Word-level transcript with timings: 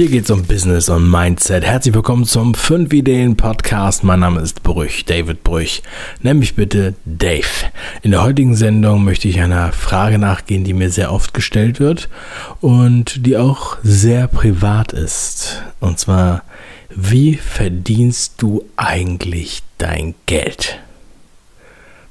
Hier 0.00 0.08
geht 0.08 0.24
es 0.24 0.30
um 0.30 0.44
Business 0.44 0.88
und 0.88 1.10
Mindset. 1.10 1.62
Herzlich 1.62 1.94
willkommen 1.94 2.24
zum 2.24 2.54
5 2.54 2.90
Ideen 2.90 3.36
Podcast. 3.36 4.02
Mein 4.02 4.20
Name 4.20 4.40
ist 4.40 4.62
Brüch, 4.62 5.04
David 5.04 5.44
Brüch. 5.44 5.82
Nenn 6.22 6.38
mich 6.38 6.54
bitte 6.54 6.94
Dave. 7.04 7.44
In 8.00 8.12
der 8.12 8.22
heutigen 8.22 8.56
Sendung 8.56 9.04
möchte 9.04 9.28
ich 9.28 9.42
einer 9.42 9.72
Frage 9.72 10.16
nachgehen, 10.16 10.64
die 10.64 10.72
mir 10.72 10.88
sehr 10.88 11.12
oft 11.12 11.34
gestellt 11.34 11.80
wird 11.80 12.08
und 12.62 13.26
die 13.26 13.36
auch 13.36 13.76
sehr 13.82 14.26
privat 14.26 14.94
ist. 14.94 15.62
Und 15.80 15.98
zwar, 15.98 16.44
wie 16.88 17.34
verdienst 17.34 18.36
du 18.38 18.64
eigentlich 18.78 19.62
dein 19.76 20.14
Geld? 20.24 20.78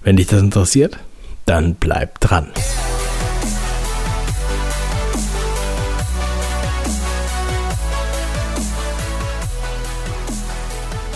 Wenn 0.04 0.18
dich 0.18 0.28
das 0.28 0.44
interessiert, 0.44 1.00
dann 1.48 1.74
bleib 1.74 2.20
dran. 2.20 2.50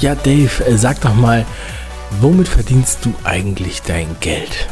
Ja, 0.04 0.16
Dave, 0.16 0.66
äh, 0.66 0.78
sag 0.78 1.00
doch 1.00 1.16
mal, 1.16 1.46
womit 2.20 2.50
verdienst 2.50 3.06
du 3.06 3.14
eigentlich 3.24 3.84
dein 3.84 4.18
Geld? 4.20 4.68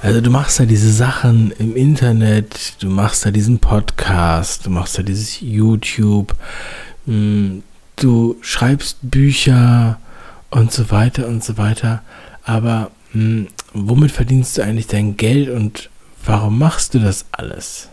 Also 0.00 0.20
du 0.20 0.30
machst 0.30 0.60
ja 0.60 0.64
diese 0.64 0.92
Sachen 0.92 1.50
im 1.58 1.74
Internet, 1.74 2.74
du 2.78 2.88
machst 2.88 3.24
ja 3.24 3.32
diesen 3.32 3.58
Podcast, 3.58 4.64
du 4.64 4.70
machst 4.70 4.96
ja 4.96 5.02
dieses 5.02 5.40
YouTube, 5.40 6.36
hm, 7.06 7.64
du 7.96 8.36
schreibst 8.40 8.98
Bücher 9.02 9.98
und 10.50 10.70
so 10.70 10.92
weiter 10.92 11.26
und 11.26 11.42
so 11.42 11.58
weiter. 11.58 12.02
Aber 12.44 12.92
hm, 13.10 13.48
womit 13.72 14.12
verdienst 14.12 14.56
du 14.56 14.62
eigentlich 14.62 14.86
dein 14.86 15.16
Geld 15.16 15.48
und 15.48 15.90
warum 16.24 16.60
machst 16.60 16.94
du 16.94 17.00
das 17.00 17.24
alles? 17.32 17.88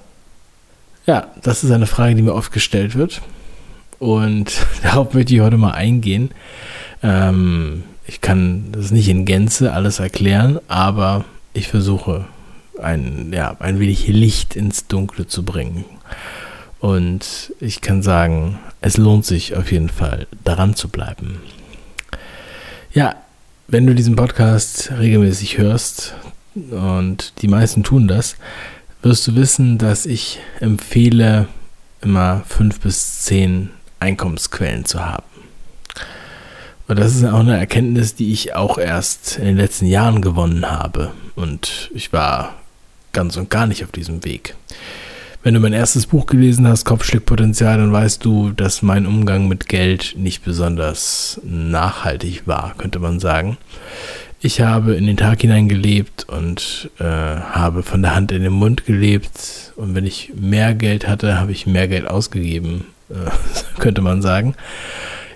Ja, 1.08 1.26
das 1.42 1.64
ist 1.64 1.72
eine 1.72 1.88
Frage, 1.88 2.14
die 2.14 2.22
mir 2.22 2.36
oft 2.36 2.52
gestellt 2.52 2.94
wird. 2.94 3.24
Und 4.06 4.54
darauf 4.84 5.14
möchte 5.14 5.34
ich 5.34 5.42
heute 5.42 5.58
mal 5.58 5.72
eingehen. 5.72 6.30
Ähm, 7.02 7.84
ich 8.06 8.22
kann 8.22 8.66
das 8.72 8.92
nicht 8.92 9.10
in 9.10 9.26
Gänze 9.26 9.74
alles 9.74 10.00
erklären, 10.00 10.60
aber 10.68 11.26
ich 11.54 11.68
versuche 11.70 12.26
ein, 12.80 13.32
ja, 13.34 13.56
ein 13.60 13.80
wenig 13.80 14.08
Licht 14.08 14.56
ins 14.56 14.86
Dunkle 14.86 15.26
zu 15.26 15.44
bringen. 15.44 15.86
Und 16.80 17.52
ich 17.60 17.82
kann 17.82 18.04
sagen, 18.04 18.60
es 18.80 18.98
lohnt 18.98 19.26
sich 19.26 19.56
auf 19.56 19.72
jeden 19.72 19.90
Fall, 19.90 20.28
daran 20.44 20.76
zu 20.76 20.90
bleiben. 20.90 21.40
Ja, 22.94 23.16
wenn 23.68 23.88
du 23.88 23.96
diesen 23.96 24.16
Podcast 24.16 24.92
regelmäßig 25.00 25.58
hörst, 25.58 26.14
und 26.54 27.42
die 27.42 27.48
meisten 27.48 27.84
tun 27.84 28.08
das, 28.08 28.36
wirst 29.02 29.28
du 29.28 29.36
wissen, 29.36 29.80
dass 29.80 30.06
ich 30.06 30.40
empfehle, 30.60 31.48
immer 32.02 32.44
fünf 32.48 32.80
bis 32.82 33.24
zehn 33.24 33.72
Einkommensquellen 34.00 34.86
zu 34.86 35.06
haben. 35.06 35.24
Und 36.88 37.00
das 37.00 37.16
ist 37.16 37.26
auch 37.26 37.40
eine 37.40 37.58
Erkenntnis, 37.58 38.16
die 38.16 38.32
ich 38.32 38.56
auch 38.56 38.78
erst 38.78 39.38
in 39.38 39.46
den 39.46 39.58
letzten 39.58 39.88
Jahren 39.88 40.22
gewonnen 40.22 40.70
habe. 40.70 41.12
Und 41.36 41.90
ich 41.94 42.14
war 42.14 42.54
ganz 43.12 43.38
und 43.38 43.50
gar 43.50 43.66
nicht 43.66 43.84
auf 43.84 43.92
diesem 43.92 44.24
Weg. 44.24 44.56
Wenn 45.42 45.54
du 45.54 45.60
mein 45.60 45.74
erstes 45.74 46.08
Buch 46.08 46.26
gelesen 46.26 46.68
hast, 46.68 46.86
Kopfschlägpotenzial, 46.86 47.78
dann 47.78 47.92
weißt 47.92 48.26
du, 48.26 48.52
dass 48.52 48.82
mein 48.82 49.06
Umgang 49.06 49.48
mit 49.48 49.68
Geld 49.68 50.16
nicht 50.18 50.44
besonders 50.44 51.40
nachhaltig 51.44 52.48
war, 52.48 52.74
könnte 52.78 53.00
man 53.00 53.20
sagen. 53.20 53.58
Ich 54.42 54.62
habe 54.62 54.96
in 54.96 55.08
den 55.08 55.18
Tag 55.18 55.42
hinein 55.42 55.70
gelebt 55.70 56.26
und 56.28 56.90
äh, 57.00 57.04
habe 57.04 57.84
von 57.84 58.02
der 58.02 58.16
Hand 58.16 58.32
in 58.32 58.44
den 58.44 58.54
Mund 58.54 58.86
gelebt. 58.86 59.74
Und 59.76 59.96
wenn 59.96 60.06
ich 60.06 60.34
mehr 60.36 60.74
Geld 60.74 61.08
hatte, 61.08 61.40
habe 61.40 61.52
ich 61.52 61.66
mehr 61.66 61.88
Geld 61.88 62.08
ausgegeben. 62.08 62.86
Könnte 63.80 64.02
man 64.02 64.22
sagen. 64.22 64.56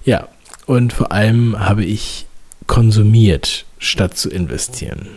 Ja, 0.03 0.28
und 0.66 0.94
vor 0.94 1.12
allem 1.12 1.59
habe 1.59 1.84
ich 1.84 2.25
konsumiert, 2.68 3.66
statt 3.80 4.16
zu 4.18 4.30
investieren. 4.30 5.07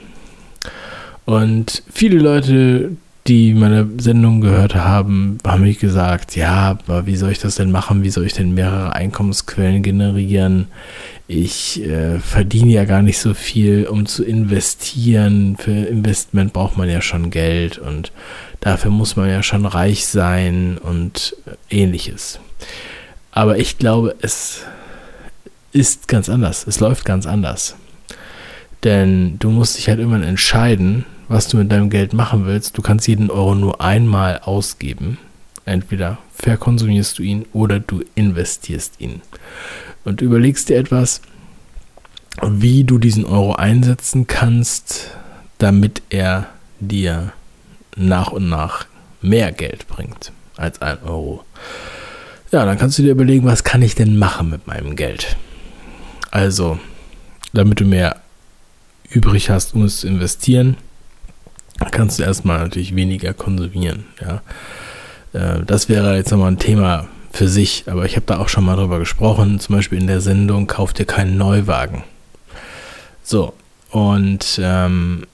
Und 1.25 1.83
viele 1.93 2.19
Leute, 2.19 2.93
die 3.27 3.55
meine 3.55 3.89
Sendung 3.99 4.41
gehört 4.41 4.75
haben, 4.75 5.39
haben 5.47 5.63
mich 5.63 5.79
gesagt, 5.79 6.35
ja, 6.35 6.71
aber 6.71 7.07
wie 7.07 7.17
soll 7.17 7.31
ich 7.31 7.39
das 7.39 7.57
denn 7.57 7.71
machen? 7.71 8.03
Wie 8.03 8.11
soll 8.11 8.27
ich 8.27 8.33
denn 8.33 8.55
mehrere 8.55 8.95
Einkommensquellen 8.95 9.83
generieren? 9.83 10.69
Ich 11.29 11.83
äh, 11.83 12.19
verdiene 12.19 12.73
ja 12.73 12.85
gar 12.85 13.03
nicht 13.03 13.19
so 13.19 13.33
viel, 13.35 13.87
um 13.87 14.07
zu 14.07 14.25
investieren. 14.25 15.57
Für 15.57 15.71
Investment 15.71 16.53
braucht 16.53 16.77
man 16.77 16.89
ja 16.89 17.01
schon 17.01 17.31
Geld 17.31 17.79
und 17.79 18.11
dafür 18.63 18.91
muss 18.91 19.17
man 19.17 19.29
ja 19.29 19.43
schon 19.43 19.67
reich 19.67 20.07
sein 20.07 20.79
und 20.79 21.37
ähnliches. 21.69 22.41
Aber 23.33 23.59
ich 23.59 23.77
glaube, 23.77 24.15
es 24.23 24.63
ist 25.73 26.09
ganz 26.09 26.29
anders. 26.29 26.67
Es 26.67 26.81
läuft 26.81 27.05
ganz 27.05 27.27
anders. 27.27 27.77
Denn 28.85 29.39
du 29.39 29.51
musst 29.51 29.77
dich 29.77 29.89
halt 29.89 29.99
irgendwann 29.99 30.23
entscheiden, 30.23 31.05
was 31.29 31.49
du 31.49 31.57
mit 31.57 31.73
deinem 31.73 31.91
Geld 31.91 32.13
machen 32.13 32.47
willst. 32.47 32.79
Du 32.79 32.83
kannst 32.83 33.09
jeden 33.09 33.31
Euro 33.31 33.55
nur 33.55 33.81
einmal 33.81 34.41
ausgeben. 34.41 35.19
Entweder 35.65 36.19
verkonsumierst 36.35 37.19
du 37.19 37.23
ihn 37.23 37.47
oder 37.53 37.81
du 37.81 38.03
investierst 38.15 39.01
ihn. 39.01 39.23
Und 40.05 40.21
überlegst 40.21 40.69
dir 40.69 40.77
etwas, 40.77 41.21
wie 42.43 42.85
du 42.85 42.99
diesen 42.99 43.25
Euro 43.25 43.55
einsetzen 43.55 44.27
kannst, 44.27 45.11
damit 45.59 46.03
er 46.11 46.49
dir 46.81 47.33
nach 47.97 48.33
und 48.33 48.49
nach 48.49 48.87
mehr 49.21 49.53
Geld 49.53 49.87
bringt 49.87 50.33
als 50.57 50.81
ein 50.83 51.03
Euro. 51.05 51.45
Ja, 52.51 52.67
dann 52.67 52.79
kannst 52.79 52.99
du 52.99 53.03
dir 53.03 53.13
überlegen, 53.13 53.47
was 53.47 53.65
kann 53.65 53.83
ich 53.83 53.95
denn 53.95 54.19
machen 54.19 54.51
mit 54.51 54.67
meinem 54.67 54.97
Geld? 54.97 55.37
Also, 56.31 56.79
damit 57.53 57.81
du 57.81 57.85
mehr 57.85 58.17
übrig 59.09 59.51
hast, 59.51 59.75
um 59.75 59.85
es 59.85 60.01
zu 60.01 60.09
investieren, 60.09 60.77
kannst 61.91 62.19
du 62.19 62.23
erstmal 62.23 62.59
natürlich 62.59 62.95
weniger 62.95 63.33
konsumieren. 63.35 64.05
Ja. 64.21 64.43
Äh, 65.33 65.65
das 65.65 65.89
wäre 65.89 66.17
jetzt 66.17 66.31
nochmal 66.31 66.53
ein 66.53 66.59
Thema 66.59 67.09
für 67.33 67.49
sich, 67.49 67.85
aber 67.87 68.05
ich 68.05 68.17
habe 68.17 68.27
da 68.27 68.39
auch 68.39 68.49
schon 68.49 68.65
mal 68.65 68.77
drüber 68.77 68.99
gesprochen, 68.99 69.59
zum 69.59 69.77
Beispiel 69.77 69.99
in 69.99 70.07
der 70.07 70.21
Sendung 70.21 70.67
Kauf 70.67 70.93
dir 70.93 71.07
keinen 71.07 71.39
Neuwagen. 71.39 72.05
So, 73.23 73.55
und 73.91 74.61
ähm, 74.63 75.27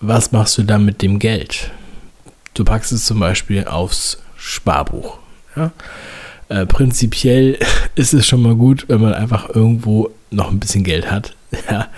was 0.00 0.32
machst 0.32 0.56
du 0.58 0.62
dann 0.62 0.84
mit 0.84 1.02
dem 1.02 1.18
Geld? 1.18 1.70
Du 2.56 2.64
packst 2.64 2.90
es 2.90 3.04
zum 3.04 3.20
Beispiel 3.20 3.66
aufs 3.66 4.18
Sparbuch. 4.38 5.18
Ja? 5.56 5.72
Äh, 6.48 6.64
prinzipiell 6.64 7.58
ist 7.96 8.14
es 8.14 8.26
schon 8.26 8.40
mal 8.40 8.54
gut, 8.54 8.86
wenn 8.88 9.02
man 9.02 9.12
einfach 9.12 9.54
irgendwo 9.54 10.10
noch 10.30 10.50
ein 10.50 10.58
bisschen 10.58 10.82
Geld 10.82 11.10
hat. 11.10 11.34
Ja, 11.70 11.88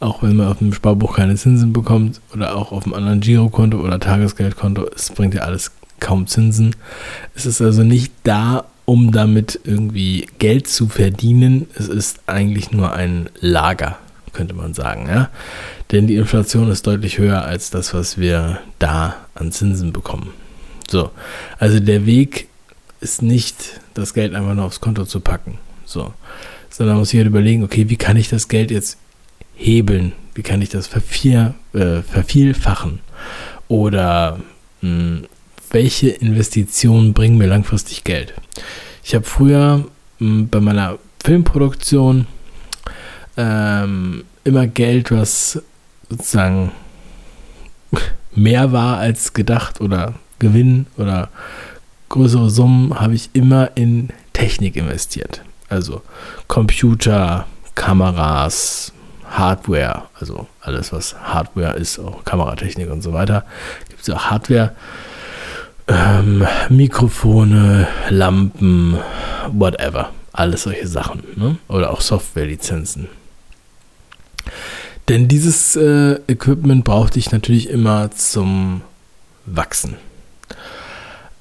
auch 0.00 0.22
wenn 0.22 0.36
man 0.36 0.48
auf 0.48 0.58
dem 0.58 0.72
Sparbuch 0.72 1.16
keine 1.16 1.34
Zinsen 1.34 1.72
bekommt 1.72 2.20
oder 2.32 2.54
auch 2.54 2.70
auf 2.72 2.84
einem 2.84 2.94
anderen 2.94 3.20
Girokonto 3.20 3.78
oder 3.78 3.98
Tagesgeldkonto, 3.98 4.86
es 4.94 5.10
bringt 5.10 5.34
ja 5.34 5.42
alles 5.42 5.72
kaum 5.98 6.26
Zinsen. 6.26 6.76
Es 7.34 7.46
ist 7.46 7.60
also 7.60 7.82
nicht 7.82 8.12
da, 8.22 8.66
um 8.84 9.10
damit 9.10 9.58
irgendwie 9.64 10.26
Geld 10.38 10.68
zu 10.68 10.88
verdienen. 10.88 11.66
Es 11.74 11.88
ist 11.88 12.20
eigentlich 12.26 12.70
nur 12.70 12.92
ein 12.92 13.28
Lager, 13.40 13.98
könnte 14.32 14.54
man 14.54 14.74
sagen. 14.74 15.06
Ja? 15.08 15.30
Denn 15.92 16.06
die 16.06 16.16
Inflation 16.16 16.70
ist 16.70 16.86
deutlich 16.86 17.18
höher 17.18 17.42
als 17.42 17.70
das, 17.70 17.94
was 17.94 18.18
wir 18.18 18.60
da 18.78 19.16
an 19.34 19.52
Zinsen 19.52 19.92
bekommen. 19.92 20.32
So, 20.90 21.10
also 21.58 21.80
der 21.80 22.06
Weg 22.06 22.48
ist 23.00 23.22
nicht, 23.22 23.80
das 23.94 24.14
Geld 24.14 24.34
einfach 24.34 24.54
nur 24.54 24.64
aufs 24.64 24.80
Konto 24.80 25.04
zu 25.04 25.20
packen. 25.20 25.58
So, 25.84 26.12
sondern 26.70 26.94
man 26.94 27.00
muss 27.00 27.10
sich 27.10 27.18
halt 27.18 27.28
überlegen, 27.28 27.62
okay, 27.62 27.88
wie 27.88 27.96
kann 27.96 28.16
ich 28.16 28.28
das 28.28 28.48
Geld 28.48 28.70
jetzt 28.70 28.98
hebeln? 29.54 30.12
Wie 30.34 30.42
kann 30.42 30.62
ich 30.62 30.68
das 30.68 30.86
vervier, 30.86 31.54
äh, 31.72 32.02
vervielfachen? 32.02 33.00
Oder 33.68 34.40
mh, 34.80 34.88
hm, 34.88 35.26
welche 35.70 36.08
Investitionen 36.08 37.12
bringen 37.12 37.36
mir 37.36 37.46
langfristig 37.46 38.04
Geld? 38.04 38.34
Ich 39.04 39.14
habe 39.14 39.24
früher 39.24 39.78
mh, 39.78 39.86
hm, 40.18 40.48
bei 40.48 40.60
meiner 40.60 40.98
Filmproduktion 41.22 42.26
ähm, 43.38 44.24
immer 44.44 44.66
Geld, 44.66 45.10
was 45.10 45.62
sozusagen 46.10 46.72
mehr 48.34 48.72
war 48.72 48.98
als 48.98 49.32
gedacht 49.32 49.80
oder 49.80 50.14
Gewinn 50.38 50.86
oder 50.96 51.28
größere 52.08 52.50
Summen 52.50 52.98
habe 52.98 53.14
ich 53.14 53.30
immer 53.32 53.70
in 53.76 54.08
Technik 54.32 54.76
investiert. 54.76 55.42
Also 55.68 56.02
Computer, 56.48 57.46
Kameras, 57.74 58.92
Hardware, 59.30 60.04
also 60.18 60.46
alles, 60.60 60.92
was 60.92 61.14
Hardware 61.20 61.74
ist, 61.74 61.98
auch 61.98 62.24
Kameratechnik 62.24 62.90
und 62.90 63.02
so 63.02 63.12
weiter. 63.12 63.44
Gibt 63.88 64.02
es 64.02 64.10
auch 64.10 64.30
Hardware, 64.30 64.74
ähm, 65.86 66.46
Mikrofone, 66.70 67.86
Lampen, 68.08 68.98
whatever. 69.52 70.10
Alles 70.32 70.62
solche 70.62 70.86
Sachen. 70.86 71.24
Ne? 71.36 71.56
Oder 71.68 71.90
auch 71.90 72.00
Softwarelizenzen. 72.00 73.08
Denn 75.08 75.26
dieses 75.26 75.74
äh, 75.76 76.20
Equipment 76.28 76.84
brauchte 76.84 77.18
ich 77.18 77.32
natürlich 77.32 77.70
immer 77.70 78.10
zum 78.10 78.82
Wachsen. 79.46 79.96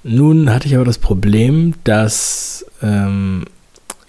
Nun 0.03 0.49
hatte 0.53 0.67
ich 0.67 0.75
aber 0.75 0.85
das 0.85 0.99
Problem, 0.99 1.73
dass 1.83 2.65
ähm, 2.81 3.45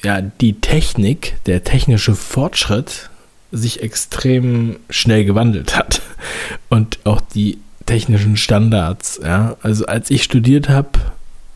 ja, 0.03 0.21
die 0.21 0.61
Technik, 0.61 1.37
der 1.47 1.65
technische 1.65 2.15
Fortschritt 2.15 3.11
sich 3.51 3.83
extrem 3.83 4.77
schnell 4.91 5.25
gewandelt 5.25 5.77
hat. 5.77 6.03
Und 6.69 7.01
auch 7.05 7.21
die 7.21 7.59
technischen 7.87 8.37
Standards. 8.37 9.19
Ja? 9.23 9.57
Also 9.63 9.87
als 9.87 10.11
ich 10.11 10.23
studiert 10.23 10.69
habe, 10.69 10.91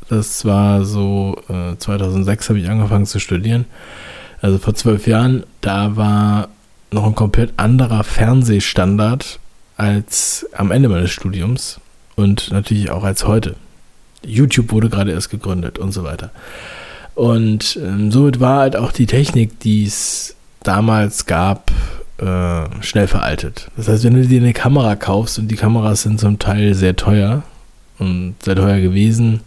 das 0.09 0.45
war 0.45 0.85
so 0.85 1.41
äh, 1.49 1.77
2006 1.77 2.49
habe 2.49 2.59
ich 2.59 2.69
angefangen 2.69 3.07
zu 3.07 3.21
studieren, 3.21 3.67
also 4.41 4.59
vor 4.59 4.75
zwölf 4.75 5.07
Jahren, 5.07 5.45
da 5.61 5.95
war 5.97 6.49
noch 6.93 7.07
ein 7.07 7.15
komplett 7.15 7.53
anderer 7.57 8.05
Fernsehstandard 8.05 9.39
als 9.77 10.47
am 10.53 10.71
Ende 10.71 10.89
meines 10.89 11.11
Studiums 11.11 11.81
und 12.17 12.51
natürlich 12.51 12.91
auch 12.91 13.05
als 13.05 13.27
heute. 13.27 13.57
YouTube 14.25 14.71
wurde 14.71 14.89
gerade 14.89 15.13
erst 15.13 15.31
gegründet 15.31 15.79
und 15.79 15.93
so 15.93 16.05
weiter. 16.05 16.31
Und 17.15 17.79
ähm, 17.83 18.11
somit 18.11 18.41
war 18.41 18.61
halt 18.61 18.77
auch 18.77 18.93
die 18.93 19.07
Technik, 19.07 19.59
die 19.61 19.85
es 19.85 20.35
damals 20.63 21.27
gab, 21.27 21.71
äh, 22.19 22.83
schnell 22.83 23.09
veraltet. 23.09 23.71
Das 23.77 23.89
heißt, 23.89 24.05
wenn 24.05 24.15
du 24.15 24.27
dir 24.27 24.41
eine 24.41 24.53
Kamera 24.53 24.97
kaufst 24.97 25.39
und 25.39 25.49
die 25.49 25.57
Kameras 25.57 26.03
sind 26.03 26.21
zum 26.21 26.39
Teil 26.39 26.75
sehr 26.75 26.97
teuer 26.97 27.43
und 27.99 28.37
sehr 28.43 28.57
teuer 28.57 28.81
gewesen, 28.81 29.41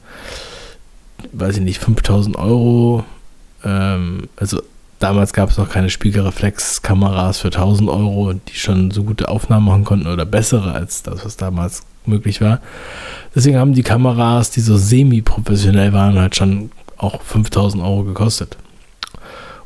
weiß 1.31 1.57
ich 1.57 1.63
nicht, 1.63 1.79
5000 1.81 2.35
Euro, 2.35 3.05
ähm, 3.63 4.27
also 4.35 4.61
damals 5.05 5.33
gab 5.33 5.51
es 5.51 5.57
noch 5.57 5.69
keine 5.69 5.91
Spiegelreflexkameras 5.91 7.37
für 7.37 7.49
1000 7.49 7.89
Euro, 7.89 8.33
die 8.33 8.55
schon 8.55 8.89
so 8.89 9.03
gute 9.03 9.29
Aufnahmen 9.29 9.67
machen 9.67 9.83
konnten 9.83 10.07
oder 10.07 10.25
bessere 10.25 10.71
als 10.71 11.03
das, 11.03 11.23
was 11.23 11.37
damals 11.37 11.83
möglich 12.07 12.41
war. 12.41 12.59
Deswegen 13.35 13.59
haben 13.59 13.75
die 13.75 13.83
Kameras, 13.83 14.49
die 14.49 14.61
so 14.61 14.77
semi-professionell 14.77 15.93
waren, 15.93 16.17
halt 16.17 16.35
schon 16.35 16.71
auch 16.97 17.21
5000 17.21 17.83
Euro 17.83 18.03
gekostet. 18.03 18.57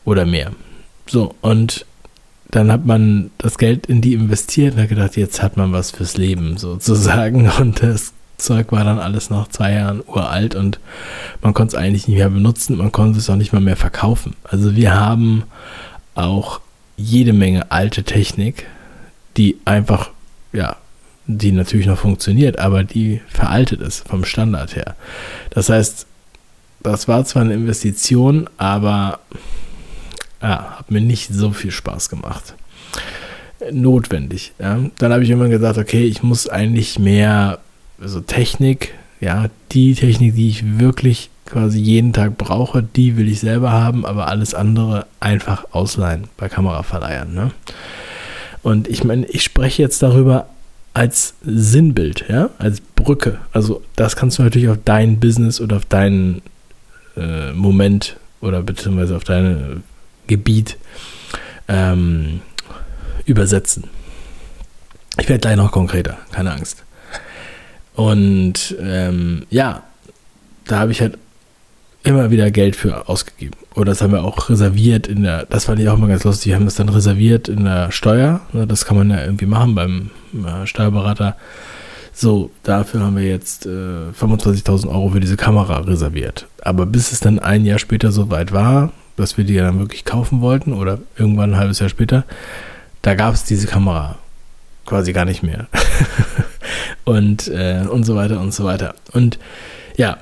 Oder 0.04 0.26
mehr. 0.26 0.52
So, 1.08 1.34
und 1.40 1.86
dann 2.52 2.70
hat 2.70 2.86
man 2.86 3.32
das 3.38 3.58
Geld 3.58 3.86
in 3.86 4.02
die 4.02 4.16
investiert 4.16 4.76
und 4.76 4.82
hat 4.82 4.90
gedacht, 4.90 5.16
jetzt 5.16 5.42
hat 5.42 5.56
man 5.56 5.72
was 5.72 5.92
fürs 5.92 6.18
Leben 6.18 6.58
sozusagen. 6.58 7.50
Und 7.60 7.82
das 7.84 8.12
Zeug 8.40 8.72
war 8.72 8.84
dann 8.84 9.00
alles 9.00 9.30
nach 9.30 9.48
zwei 9.48 9.74
Jahren 9.74 10.02
uralt 10.06 10.56
und 10.56 10.80
man 11.42 11.54
konnte 11.54 11.76
es 11.76 11.82
eigentlich 11.82 12.08
nicht 12.08 12.18
mehr 12.18 12.30
benutzen, 12.30 12.78
man 12.78 12.92
konnte 12.92 13.20
es 13.20 13.30
auch 13.30 13.36
nicht 13.36 13.54
mal 13.54 13.62
mehr 13.62 13.78
verkaufen. 13.78 14.36
Also 14.44 14.76
wir 14.76 14.96
haben 14.96 15.44
auch 16.16 16.62
jede 16.98 17.34
Menge 17.34 17.72
alte 17.72 18.04
Technik, 18.04 18.66
die 19.38 19.58
einfach, 19.66 20.10
ja, 20.52 20.76
die 21.28 21.52
natürlich 21.52 21.86
noch 21.86 22.00
funktioniert, 22.00 22.60
aber 22.60 22.84
die 22.84 23.22
veraltet 23.28 23.82
ist 23.82 24.08
vom 24.08 24.26
Standard 24.26 24.76
her. 24.76 24.96
Das 25.52 25.70
heißt, 25.70 26.08
das 26.82 27.08
war 27.08 27.24
zwar 27.26 27.44
eine 27.44 27.54
Investition, 27.54 28.50
aber 28.58 29.20
ja, 30.42 30.78
hat 30.78 30.90
mir 30.92 31.02
nicht 31.02 31.32
so 31.32 31.52
viel 31.52 31.72
Spaß 31.72 32.10
gemacht. 32.10 32.56
Notwendig. 33.72 34.54
Ja. 34.60 34.80
Dann 34.98 35.14
habe 35.14 35.24
ich 35.24 35.30
immer 35.30 35.50
gesagt, 35.50 35.78
okay, 35.78 36.06
ich 36.06 36.24
muss 36.24 36.48
eigentlich 36.48 36.98
mehr, 36.98 37.60
also 38.02 38.22
Technik, 38.22 38.94
ja, 39.20 39.50
die 39.72 39.94
Technik, 39.96 40.36
die 40.36 40.50
ich 40.50 40.80
wirklich 40.80 41.30
quasi 41.46 41.80
jeden 41.80 42.14
Tag 42.14 42.38
brauche, 42.38 42.84
die 42.84 43.18
will 43.18 43.28
ich 43.28 43.40
selber 43.40 43.72
haben, 43.72 44.06
aber 44.06 44.28
alles 44.28 44.54
andere 44.54 45.08
einfach 45.20 45.66
ausleihen 45.72 46.26
bei 46.38 46.48
Kameraverleihern. 46.48 47.34
Ne? 47.34 47.52
Und 48.62 48.88
ich 48.88 49.04
meine, 49.04 49.26
ich 49.26 49.44
spreche 49.44 49.82
jetzt 49.82 50.02
darüber 50.04 50.48
als 50.94 51.34
Sinnbild, 51.44 52.26
ja, 52.30 52.50
als 52.58 52.82
Brücke. 52.82 53.40
Also 53.52 53.82
das 53.96 54.16
kannst 54.16 54.38
du 54.38 54.44
natürlich 54.44 54.70
auf 54.70 54.80
dein 54.86 55.20
Business 55.20 55.62
oder 55.62 55.78
auf 55.78 55.86
deinen 55.86 56.42
äh, 57.16 57.52
Moment 57.54 58.18
oder 58.42 58.62
beziehungsweise 58.62 59.16
auf 59.16 59.24
dein 59.24 59.84
Gebiet 60.28 60.78
ähm, 61.68 62.42
übersetzen. 63.26 63.86
Ich 65.20 65.28
werde 65.30 65.42
gleich 65.42 65.58
noch 65.58 65.72
konkreter, 65.72 66.18
keine 66.32 66.52
Angst. 66.52 66.84
Und 68.00 68.78
ähm, 68.82 69.46
ja, 69.50 69.84
da 70.64 70.80
habe 70.80 70.94
ich 70.94 71.02
halt 71.02 71.18
immer 72.06 72.32
wieder 72.32 72.50
Geld 72.50 72.78
für 72.78 73.10
ausgegeben. 73.10 73.58
Oder 73.76 73.88
das 73.92 74.02
haben 74.02 74.14
wir 74.14 74.24
auch 74.24 74.50
reserviert 74.50 75.06
in 75.06 75.24
der, 75.24 75.46
das 75.48 75.66
fand 75.66 75.82
ich 75.82 75.90
auch 75.90 75.98
mal 75.98 76.08
ganz 76.08 76.24
lustig, 76.24 76.48
wir 76.48 76.56
haben 76.56 76.64
das 76.64 76.76
dann 76.76 76.88
reserviert 76.88 77.50
in 77.50 77.66
der 77.66 77.92
Steuer. 77.92 78.40
Ne, 78.54 78.66
das 78.66 78.86
kann 78.86 78.96
man 78.96 79.10
ja 79.10 79.22
irgendwie 79.22 79.48
machen 79.48 79.76
beim 79.76 80.12
äh, 80.34 80.66
Steuerberater. 80.66 81.36
So, 82.14 82.52
dafür 82.64 83.02
haben 83.02 83.18
wir 83.18 83.28
jetzt 83.28 83.66
äh, 83.66 83.70
25.000 84.18 84.88
Euro 84.88 85.10
für 85.10 85.20
diese 85.20 85.36
Kamera 85.36 85.80
reserviert. 85.80 86.48
Aber 86.62 86.86
bis 86.86 87.12
es 87.12 87.20
dann 87.20 87.38
ein 87.38 87.66
Jahr 87.66 87.80
später 87.80 88.14
soweit 88.14 88.54
war, 88.54 88.94
dass 89.18 89.38
wir 89.38 89.44
die 89.44 89.58
dann 89.58 89.78
wirklich 89.80 90.06
kaufen 90.06 90.40
wollten 90.40 90.72
oder 90.72 91.00
irgendwann 91.18 91.52
ein 91.52 91.60
halbes 91.60 91.80
Jahr 91.80 91.90
später, 91.90 92.24
da 93.02 93.16
gab 93.16 93.34
es 93.34 93.44
diese 93.44 93.68
Kamera 93.68 94.18
quasi 94.86 95.12
gar 95.12 95.26
nicht 95.26 95.44
mehr. 95.44 95.68
und, 97.10 97.48
äh, 97.48 97.86
und 97.90 98.04
so 98.04 98.16
weiter 98.16 98.40
und 98.40 98.54
so 98.54 98.64
weiter. 98.64 98.94
Und 99.14 99.40
ja, 99.98 100.18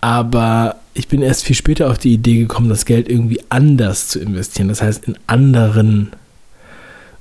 aber 0.00 0.76
ich 0.92 1.08
bin 1.08 1.22
erst 1.22 1.44
viel 1.44 1.56
später 1.56 1.88
auf 1.88 1.98
die 1.98 2.12
Idee 2.12 2.38
gekommen, 2.38 2.68
das 2.68 2.84
Geld 2.84 3.08
irgendwie 3.08 3.40
anders 3.48 4.08
zu 4.08 4.18
investieren. 4.18 4.68
Das 4.68 4.82
heißt, 4.82 5.04
in 5.04 5.16
anderen 5.28 6.10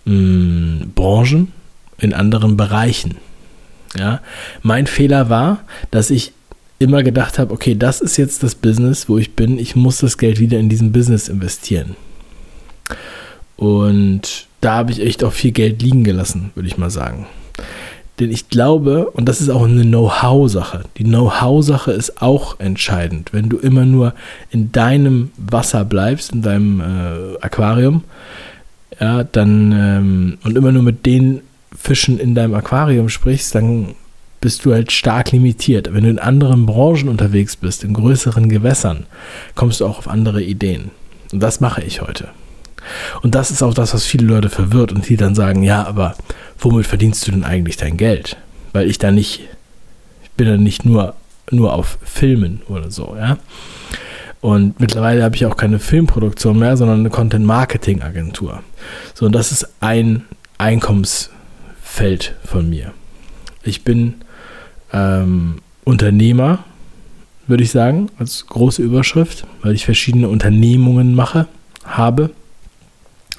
mh, 0.06 0.14
mm, 0.16 0.92
Branchen, 0.96 1.52
in 2.00 2.14
anderen 2.14 2.58
Bereichen. 2.58 3.18
Ja, 3.96 4.22
mein 4.64 4.88
Fehler 4.88 5.30
war, 5.30 5.64
dass 5.92 6.10
ich 6.10 6.34
immer 6.80 7.04
gedacht 7.04 7.38
habe, 7.38 7.54
okay, 7.54 7.76
das 7.78 8.02
ist 8.02 8.18
jetzt 8.18 8.42
das 8.42 8.56
Business, 8.56 9.08
wo 9.08 9.20
ich 9.20 9.36
bin, 9.36 9.60
ich 9.60 9.76
muss 9.76 10.00
das 10.00 10.18
Geld 10.18 10.40
wieder 10.40 10.58
in 10.58 10.68
diesen 10.68 10.92
Business 10.92 11.30
investieren. 11.30 11.96
Und 13.56 14.48
da 14.62 14.78
habe 14.78 14.92
ich 14.92 15.00
echt 15.00 15.24
auch 15.24 15.32
viel 15.32 15.52
Geld 15.52 15.84
liegen 15.84 16.04
gelassen, 16.04 16.50
würde 16.56 16.68
ich 16.68 16.78
mal 16.80 16.90
sagen. 16.90 17.28
Denn 18.20 18.30
ich 18.30 18.50
glaube, 18.50 19.10
und 19.12 19.28
das 19.28 19.42
ist 19.42 19.50
auch 19.50 19.64
eine 19.64 19.84
Know-how-Sache, 19.84 20.84
die 20.98 21.04
Know-how-Sache 21.04 21.92
ist 21.92 22.22
auch 22.22 22.60
entscheidend. 22.60 23.34
Wenn 23.34 23.50
du 23.50 23.58
immer 23.58 23.86
nur 23.86 24.14
in 24.52 24.72
deinem 24.72 25.32
Wasser 25.38 25.84
bleibst, 25.84 26.32
in 26.32 26.44
deinem 26.44 26.80
äh, 26.80 27.38
Aquarium, 27.42 28.04
ja, 29.00 29.24
dann 29.24 29.72
ähm, 29.76 30.38
und 30.44 30.56
immer 30.56 30.72
nur 30.72 30.84
mit 30.84 31.06
den 31.08 31.42
Fischen 31.76 32.20
in 32.20 32.36
deinem 32.36 32.54
Aquarium 32.54 33.10
sprichst, 33.10 33.56
dann 33.56 33.96
bist 34.42 34.66
du 34.66 34.74
halt 34.74 34.92
stark 34.92 35.32
limitiert. 35.32 35.92
Wenn 35.94 36.04
du 36.04 36.10
in 36.10 36.20
anderen 36.20 36.66
Branchen 36.68 37.10
unterwegs 37.10 37.56
bist, 37.56 37.84
in 37.84 37.94
größeren 37.94 38.50
Gewässern, 38.50 39.06
kommst 39.56 39.82
du 39.82 39.88
auch 39.88 39.98
auf 39.98 40.08
andere 40.08 40.44
Ideen. 40.44 40.92
Und 41.32 41.42
das 41.42 41.62
mache 41.62 41.82
ich 41.82 42.02
heute. 42.02 42.28
Und 43.22 43.36
das 43.36 43.52
ist 43.52 43.64
auch 43.64 43.74
das, 43.74 43.94
was 43.94 44.06
viele 44.06 44.28
Leute 44.28 44.50
verwirrt 44.50 44.92
und 44.92 45.08
die 45.08 45.16
dann 45.16 45.36
sagen, 45.36 45.64
ja, 45.64 45.86
aber 45.86 46.16
womit 46.64 46.88
verdienst 46.88 47.28
du 47.28 47.32
denn 47.32 47.44
eigentlich 47.44 47.78
dein 47.78 47.98
Geld? 47.98 48.38
Weil 48.72 48.90
ich 48.90 48.98
da 48.98 49.12
nicht, 49.12 49.42
ich 50.24 50.32
bin 50.32 50.48
da 50.48 50.58
nicht 50.58 50.86
nur, 50.86 51.16
nur 51.52 51.74
auf 51.74 51.98
Filmen 52.04 52.62
oder 52.68 52.92
so, 52.92 53.16
ja. 53.18 53.38
Und 54.42 54.80
mittlerweile 54.80 55.24
habe 55.24 55.36
ich 55.36 55.46
auch 55.46 55.56
keine 55.56 55.80
Filmproduktion 55.80 56.60
mehr, 56.60 56.76
sondern 56.76 57.00
eine 57.00 57.10
Content-Marketing-Agentur. 57.10 58.62
So, 59.14 59.26
und 59.26 59.34
das 59.34 59.52
ist 59.52 59.70
ein 59.80 60.26
Einkommens- 60.58 61.30
Feld 61.94 62.34
von 62.44 62.72
mir. 62.72 62.92
Ich 63.62 63.84
bin 63.84 64.16
ähm, 64.92 65.58
Unternehmer, 65.84 66.64
würde 67.46 67.62
ich 67.62 67.70
sagen, 67.70 68.10
als 68.18 68.48
große 68.48 68.82
Überschrift, 68.82 69.46
weil 69.62 69.76
ich 69.76 69.86
verschiedene 69.86 70.28
Unternehmungen 70.28 71.14
mache, 71.14 71.46
habe, 71.86 72.32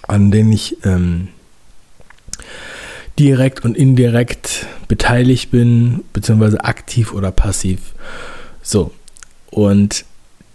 an 0.07 0.31
denen 0.31 0.53
ich 0.53 0.77
ähm, 0.85 1.29
direkt 3.19 3.65
und 3.65 3.77
indirekt 3.77 4.67
beteiligt 4.89 5.51
bin, 5.51 6.05
beziehungsweise 6.13 6.65
aktiv 6.65 7.13
oder 7.13 7.31
passiv. 7.31 7.95
So, 8.63 8.93
und 9.51 10.05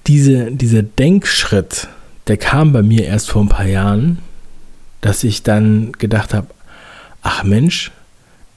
diese, 0.07 0.51
dieser 0.51 0.83
Denkschritt, 0.83 1.87
der 2.27 2.37
kam 2.37 2.73
bei 2.73 2.81
mir 2.81 3.05
erst 3.05 3.29
vor 3.29 3.43
ein 3.43 3.49
paar 3.49 3.67
Jahren, 3.67 4.19
dass 5.01 5.23
ich 5.23 5.43
dann 5.43 5.93
gedacht 5.93 6.33
habe, 6.33 6.47
ach 7.21 7.43
Mensch, 7.43 7.91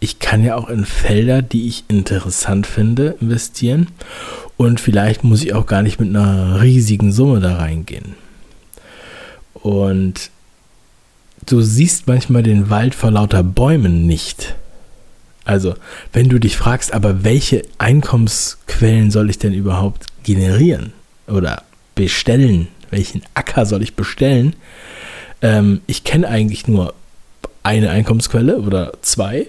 ich 0.01 0.19
kann 0.19 0.43
ja 0.43 0.57
auch 0.57 0.69
in 0.69 0.85
Felder, 0.85 1.43
die 1.43 1.69
ich 1.69 1.85
interessant 1.87 2.67
finde, 2.67 3.17
investieren. 3.21 3.87
Und 4.57 4.81
vielleicht 4.81 5.23
muss 5.23 5.45
ich 5.45 5.55
auch 5.55 5.67
gar 5.67 5.83
nicht 5.83 6.01
mit 6.01 6.09
einer 6.09 6.61
riesigen 6.61 7.13
Summe 7.13 7.39
da 7.39 7.57
reingehen. 7.59 8.17
Und 9.55 10.31
du 11.47 11.61
siehst 11.61 12.07
manchmal 12.07 12.43
den 12.43 12.71
Wald 12.71 12.95
vor 12.95 13.11
lauter 13.11 13.43
Bäumen 13.43 14.07
nicht. 14.07 14.55
Also, 15.45 15.75
wenn 16.13 16.29
du 16.29 16.39
dich 16.39 16.57
fragst, 16.57 16.93
aber 16.93 17.25
welche 17.25 17.63
Einkommensquellen 17.79 19.11
soll 19.11 19.29
ich 19.31 19.39
denn 19.39 19.53
überhaupt 19.53 20.07
generieren 20.23 20.93
oder 21.27 21.63
bestellen? 21.95 22.69
Welchen 22.91 23.23
Acker 23.35 23.67
soll 23.67 23.83
ich 23.83 23.97
bestellen? 23.97 24.55
Ähm, 25.41 25.81
ich 25.87 26.05
kenne 26.05 26.29
eigentlich 26.29 26.69
nur 26.69 26.95
eine 27.63 27.91
Einkommensquelle 27.91 28.59
oder 28.59 28.93
zwei. 29.03 29.47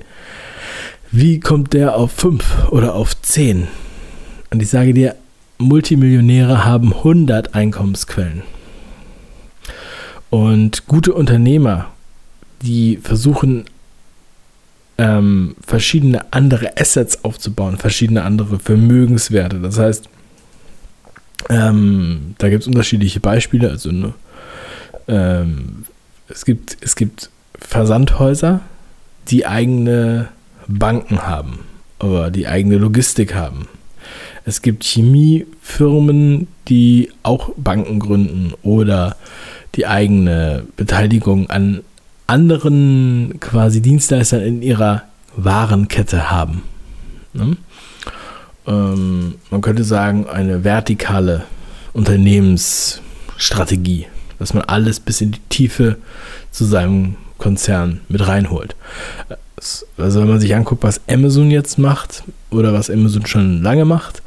Wie 1.11 1.39
kommt 1.39 1.73
der 1.73 1.95
auf 1.95 2.11
fünf 2.11 2.69
oder 2.71 2.95
auf 2.95 3.21
zehn? 3.21 3.67
Und 4.49 4.61
ich 4.61 4.69
sage 4.69 4.93
dir, 4.93 5.15
Multimillionäre 5.59 6.65
haben 6.65 6.93
100 6.93 7.53
Einkommensquellen. 7.53 8.43
Und 10.33 10.87
gute 10.87 11.13
Unternehmer, 11.13 11.91
die 12.63 12.97
versuchen, 12.97 13.65
ähm, 14.97 15.55
verschiedene 15.63 16.33
andere 16.33 16.75
Assets 16.75 17.23
aufzubauen, 17.23 17.77
verschiedene 17.77 18.23
andere 18.23 18.57
Vermögenswerte. 18.57 19.59
Das 19.59 19.77
heißt, 19.77 20.09
ähm, 21.51 22.33
da 22.39 22.49
gibt 22.49 22.63
es 22.63 22.67
unterschiedliche 22.67 23.19
Beispiele. 23.19 23.69
Also 23.69 23.91
ne, 23.91 24.15
ähm, 25.07 25.85
es, 26.27 26.45
gibt, 26.45 26.77
es 26.81 26.95
gibt 26.95 27.29
Versandhäuser, 27.59 28.61
die 29.27 29.45
eigene 29.45 30.29
Banken 30.67 31.27
haben 31.27 31.59
oder 31.99 32.31
die 32.31 32.47
eigene 32.47 32.77
Logistik 32.77 33.35
haben. 33.35 33.67
Es 34.45 34.61
gibt 34.61 34.83
Chemiefirmen, 34.83 36.47
die 36.67 37.11
auch 37.23 37.51
Banken 37.55 37.99
gründen 37.99 38.53
oder 38.61 39.15
die 39.75 39.87
eigene 39.87 40.65
Beteiligung 40.75 41.49
an 41.49 41.81
anderen 42.27 43.39
quasi 43.39 43.81
Dienstleistern 43.81 44.41
in 44.41 44.61
ihrer 44.61 45.03
Warenkette 45.35 46.29
haben. 46.29 46.61
Ne? 47.33 47.57
Ähm, 48.67 49.35
man 49.49 49.61
könnte 49.61 49.83
sagen, 49.83 50.27
eine 50.27 50.63
vertikale 50.63 51.45
Unternehmensstrategie, 51.93 54.05
dass 54.39 54.53
man 54.53 54.63
alles 54.63 54.99
bis 54.99 55.21
in 55.21 55.31
die 55.31 55.41
Tiefe 55.49 55.97
zu 56.51 56.65
seinem 56.65 57.15
Konzern 57.37 58.01
mit 58.09 58.27
reinholt. 58.27 58.75
Also 59.97 60.21
wenn 60.21 60.27
man 60.29 60.39
sich 60.39 60.55
anguckt, 60.55 60.83
was 60.83 61.01
Amazon 61.07 61.51
jetzt 61.51 61.77
macht 61.77 62.23
oder 62.51 62.73
was 62.73 62.89
Amazon 62.89 63.25
schon 63.25 63.61
lange 63.61 63.85
macht, 63.85 64.21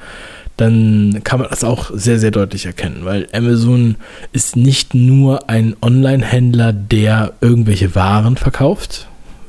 dann 0.57 1.21
kann 1.23 1.41
man 1.41 1.51
das 1.51 1.65
auch 1.65 1.91
sehr, 1.93 2.19
sehr 2.19 2.31
deutlich 2.31 2.65
erkennen, 2.65 3.01
weil 3.03 3.29
Amazon 3.33 3.97
ist 4.33 4.57
nicht 4.57 4.95
nur 4.95 5.51
ein 5.51 5.77
Online-Händler, 5.83 6.73
der 6.73 7.35
irgendwelche 7.43 7.95
Waren 7.95 8.37
verkauft, 8.37 9.07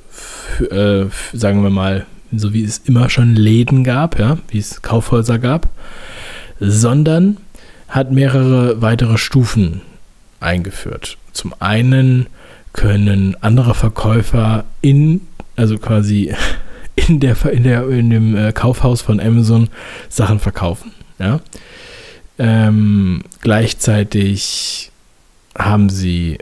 für, 0.10 0.72
äh, 0.72 1.38
sagen 1.38 1.64
wir 1.64 1.70
mal, 1.70 2.06
so 2.36 2.54
wie 2.54 2.64
es 2.64 2.80
immer 2.80 3.10
schon 3.10 3.36
Läden 3.36 3.86
gab, 3.86 4.20
ja, 4.20 4.38
wie 4.50 4.60
es 4.60 4.82
Kaufhäuser 4.82 5.40
gab, 5.40 5.70
sondern 6.60 7.38
hat 7.88 8.12
mehrere 8.12 8.82
weitere 8.82 9.18
Stufen 9.18 9.82
eingeführt. 10.42 11.18
Zum 11.32 11.54
einen 11.60 12.28
können 12.78 13.36
andere 13.42 13.74
Verkäufer 13.74 14.64
in, 14.82 15.22
also 15.58 15.78
quasi 15.78 16.34
in, 16.96 17.20
der, 17.20 17.36
in, 17.52 17.64
der, 17.64 17.90
in 17.90 18.10
dem 18.10 18.38
äh, 18.38 18.54
Kaufhaus 18.54 19.02
von 19.02 19.20
Amazon 19.20 19.68
Sachen 20.08 20.40
verkaufen. 20.40 20.94
Ja? 21.20 21.42
Ähm, 22.40 23.24
gleichzeitig 23.42 24.92
haben 25.58 25.90
sie, 25.90 26.38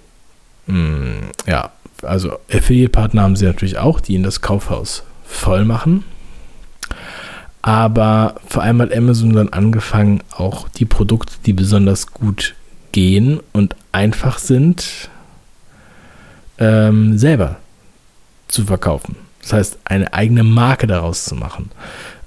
mh, 0.68 0.76
hm, 0.76 1.16
ja, 1.48 1.72
also 2.04 2.38
Affiliate-Partner 2.52 3.24
haben 3.24 3.38
sie 3.38 3.46
natürlich 3.46 3.78
auch, 3.78 4.02
die 4.02 4.16
in 4.16 4.24
das 4.24 4.42
Kaufhaus 4.42 5.04
voll 5.26 5.64
machen. 5.64 6.04
Aber 7.62 8.36
vor 8.46 8.62
allem 8.62 8.82
hat 8.82 8.94
Amazon 8.94 9.34
dann 9.34 9.50
angefangen, 9.50 10.22
auch 10.36 10.68
die 10.68 10.86
Produkte, 10.86 11.34
die 11.46 11.54
besonders 11.54 12.08
gut 12.08 12.56
gehen 12.92 13.40
und 13.54 13.76
einfach 13.94 14.38
sind, 14.38 15.10
ähm, 16.60 17.18
selber 17.18 17.58
zu 18.48 18.66
verkaufen. 18.66 19.16
Das 19.42 19.54
heißt, 19.54 19.80
eine 19.86 20.14
eigene 20.14 20.44
Marke 20.44 20.88
daraus 20.88 21.26
zu 21.26 21.36
machen. 21.36 21.72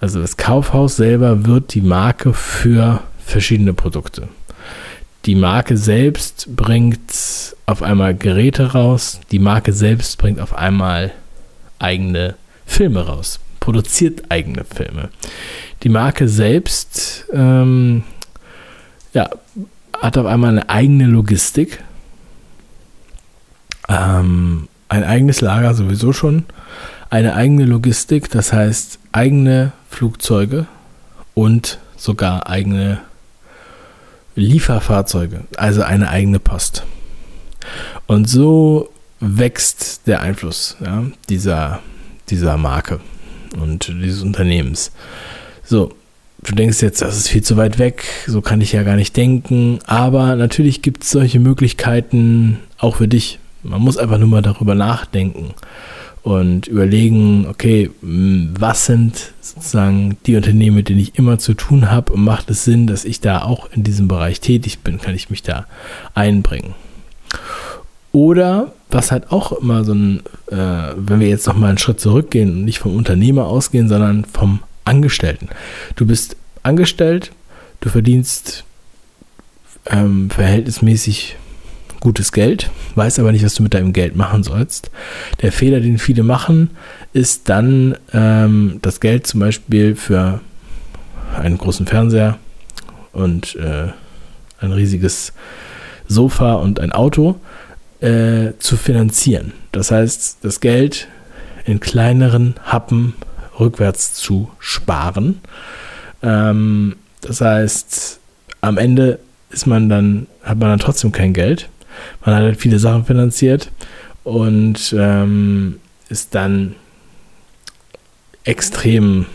Also 0.01 0.21
das 0.21 0.37
Kaufhaus 0.37 0.97
selber 0.97 1.47
wird 1.47 1.75
die 1.75 1.81
Marke 1.81 2.33
für 2.33 3.01
verschiedene 3.25 3.75
Produkte. 3.75 4.29
Die 5.25 5.35
Marke 5.35 5.77
selbst 5.77 6.55
bringt 6.55 7.55
auf 7.67 7.83
einmal 7.83 8.15
Geräte 8.15 8.73
raus, 8.73 9.21
die 9.33 9.41
Marke 9.41 9.73
selbst 9.73 10.17
bringt 10.19 10.41
auf 10.41 10.55
einmal 10.55 11.11
eigene 11.79 12.37
Filme 12.67 13.07
raus, 13.07 13.41
produziert 13.61 14.23
eigene 14.31 14.65
Filme. 14.65 15.11
Die 15.83 15.89
Marke 15.89 16.29
selbst 16.29 17.27
ähm, 17.33 18.05
ja, 19.13 19.29
hat 20.01 20.17
auf 20.17 20.27
einmal 20.27 20.51
eine 20.51 20.69
eigene 20.71 21.07
Logistik, 21.07 21.83
ähm, 23.89 24.69
ein 24.89 25.05
eigenes 25.05 25.41
Lager 25.41 25.75
sowieso 25.75 26.13
schon, 26.13 26.45
eine 27.11 27.35
eigene 27.35 27.65
Logistik, 27.65 28.31
das 28.31 28.53
heißt 28.53 28.99
eigene 29.13 29.73
Flugzeuge 29.91 30.67
und 31.35 31.79
sogar 31.97 32.49
eigene 32.49 33.01
Lieferfahrzeuge, 34.35 35.45
also 35.57 35.83
eine 35.83 36.09
eigene 36.09 36.39
Post. 36.39 36.85
Und 38.07 38.29
so 38.29 38.91
wächst 39.21 40.07
der 40.07 40.21
Einfluss 40.21 40.77
ja, 40.85 41.05
dieser, 41.29 41.81
dieser 42.29 42.57
Marke 42.57 43.01
und 43.61 43.89
dieses 43.89 44.23
Unternehmens. 44.23 44.93
So, 45.65 45.93
du 46.43 46.55
denkst 46.55 46.81
jetzt, 46.83 47.03
das 47.03 47.17
ist 47.17 47.29
viel 47.29 47.43
zu 47.43 47.57
weit 47.57 47.79
weg, 47.79 48.05
so 48.27 48.41
kann 48.41 48.61
ich 48.61 48.73
ja 48.73 48.83
gar 48.85 48.97
nicht 48.97 49.17
denken, 49.17 49.81
aber 49.87 50.37
natürlich 50.37 50.83
gibt 50.83 51.03
es 51.03 51.11
solche 51.11 51.41
Möglichkeiten 51.41 52.59
auch 52.79 52.97
für 52.97 53.09
dich. 53.09 53.39
Man 53.63 53.81
muss 53.81 53.97
einfach 53.97 54.19
nur 54.19 54.29
mal 54.29 54.43
darüber 54.43 54.75
nachdenken 54.75 55.55
und 56.23 56.67
überlegen, 56.67 57.47
okay, 57.49 57.91
was 58.03 58.87
sind 58.87 59.33
sozusagen 59.41 60.17
die 60.27 60.37
Unternehmen, 60.37 60.77
mit 60.77 60.89
denen 60.89 61.01
ich 61.01 61.19
immer 61.19 61.39
zu 61.39 61.55
tun 61.55 61.91
habe 61.91 62.13
und 62.13 62.23
macht 62.23 62.51
es 62.51 62.65
Sinn, 62.65 62.87
dass 62.87 63.05
ich 63.05 63.21
da 63.21 63.43
auch 63.43 63.71
in 63.73 63.83
diesem 63.83 64.09
Bereich 64.09 64.41
tätig 64.41 64.81
bin, 64.81 64.99
kann 64.99 65.15
ich 65.15 65.31
mich 65.31 65.43
da 65.43 65.67
einbringen. 66.15 66.75
Oder 68.13 68.73
was 68.91 69.13
halt 69.13 69.31
auch 69.31 69.53
immer 69.53 69.85
so 69.85 69.93
ein, 69.93 70.23
äh, 70.51 70.93
wenn 70.97 71.21
wir 71.21 71.29
jetzt 71.29 71.47
noch 71.47 71.57
mal 71.57 71.69
einen 71.69 71.79
Schritt 71.79 72.01
zurückgehen 72.01 72.51
und 72.51 72.65
nicht 72.65 72.79
vom 72.79 72.97
Unternehmer 72.97 73.47
ausgehen, 73.47 73.89
sondern 73.89 74.25
vom 74.25 74.61
Angestellten. 74.85 75.49
Du 75.97 76.07
bist 76.07 76.37
angestellt, 76.63 77.33
du 77.81 77.91
verdienst 77.91 78.65
ähm, 79.87 80.31
verhältnismäßig 80.31 81.37
gutes 82.01 82.33
Geld, 82.33 82.71
weißt 82.95 83.19
aber 83.19 83.33
nicht, 83.33 83.45
was 83.45 83.55
du 83.55 83.63
mit 83.63 83.75
deinem 83.75 83.93
Geld 83.93 84.17
machen 84.17 84.43
sollst. 84.43 84.91
Der 85.43 85.53
Fehler, 85.53 85.81
den 85.81 85.99
viele 85.99 86.23
machen, 86.23 86.71
ist 87.13 87.49
dann 87.49 87.97
ähm, 88.13 88.79
das 88.83 89.01
Geld 89.01 89.27
zum 89.27 89.41
Beispiel 89.41 89.97
für 89.97 90.41
einen 91.37 91.59
großen 91.59 91.87
Fernseher 91.87 92.39
und 93.13 93.57
äh, 93.57 93.89
ein 94.61 94.73
riesiges 94.73 95.33
Sofa 96.07 96.55
und 96.55 96.81
ein 96.81 96.93
Auto 96.93 97.41
äh, 98.01 98.53
zu 98.59 98.77
finanzieren. 98.77 99.53
Das 99.73 99.91
heißt, 99.91 100.39
das 100.43 100.61
Geld 100.61 101.09
in 101.65 101.81
kleineren 101.81 102.55
Happen 102.65 103.15
rückwärts 103.59 104.15
zu 104.15 104.51
sparen. 104.59 105.41
Ähm, 106.23 106.97
das 107.21 107.41
heißt, 107.41 108.21
am 108.61 108.79
Ende 108.79 109.19
ist 109.51 109.67
man 109.67 109.89
dann, 109.89 110.27
hat 110.43 110.59
man 110.59 110.71
dann 110.71 110.79
trotzdem 110.79 111.13
kein 111.13 111.33
Geld 111.33 111.69
man 112.25 112.35
hat 112.35 112.43
halt 112.43 112.61
viele 112.61 112.79
Sachen 112.79 113.05
finanziert 113.05 113.71
und 114.25 114.95
ähm, 114.97 115.81
ist 116.09 116.35
dann 116.35 116.75
extrem 118.45 119.27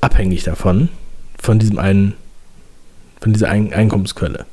abhängig 0.00 0.44
davon, 0.44 0.88
von 1.38 1.58
diesem 1.58 1.78
einen, 1.78 2.14
von 3.20 3.32
dieser 3.32 3.50
Ein 3.50 3.72
Einkommensquelle. 3.72 4.46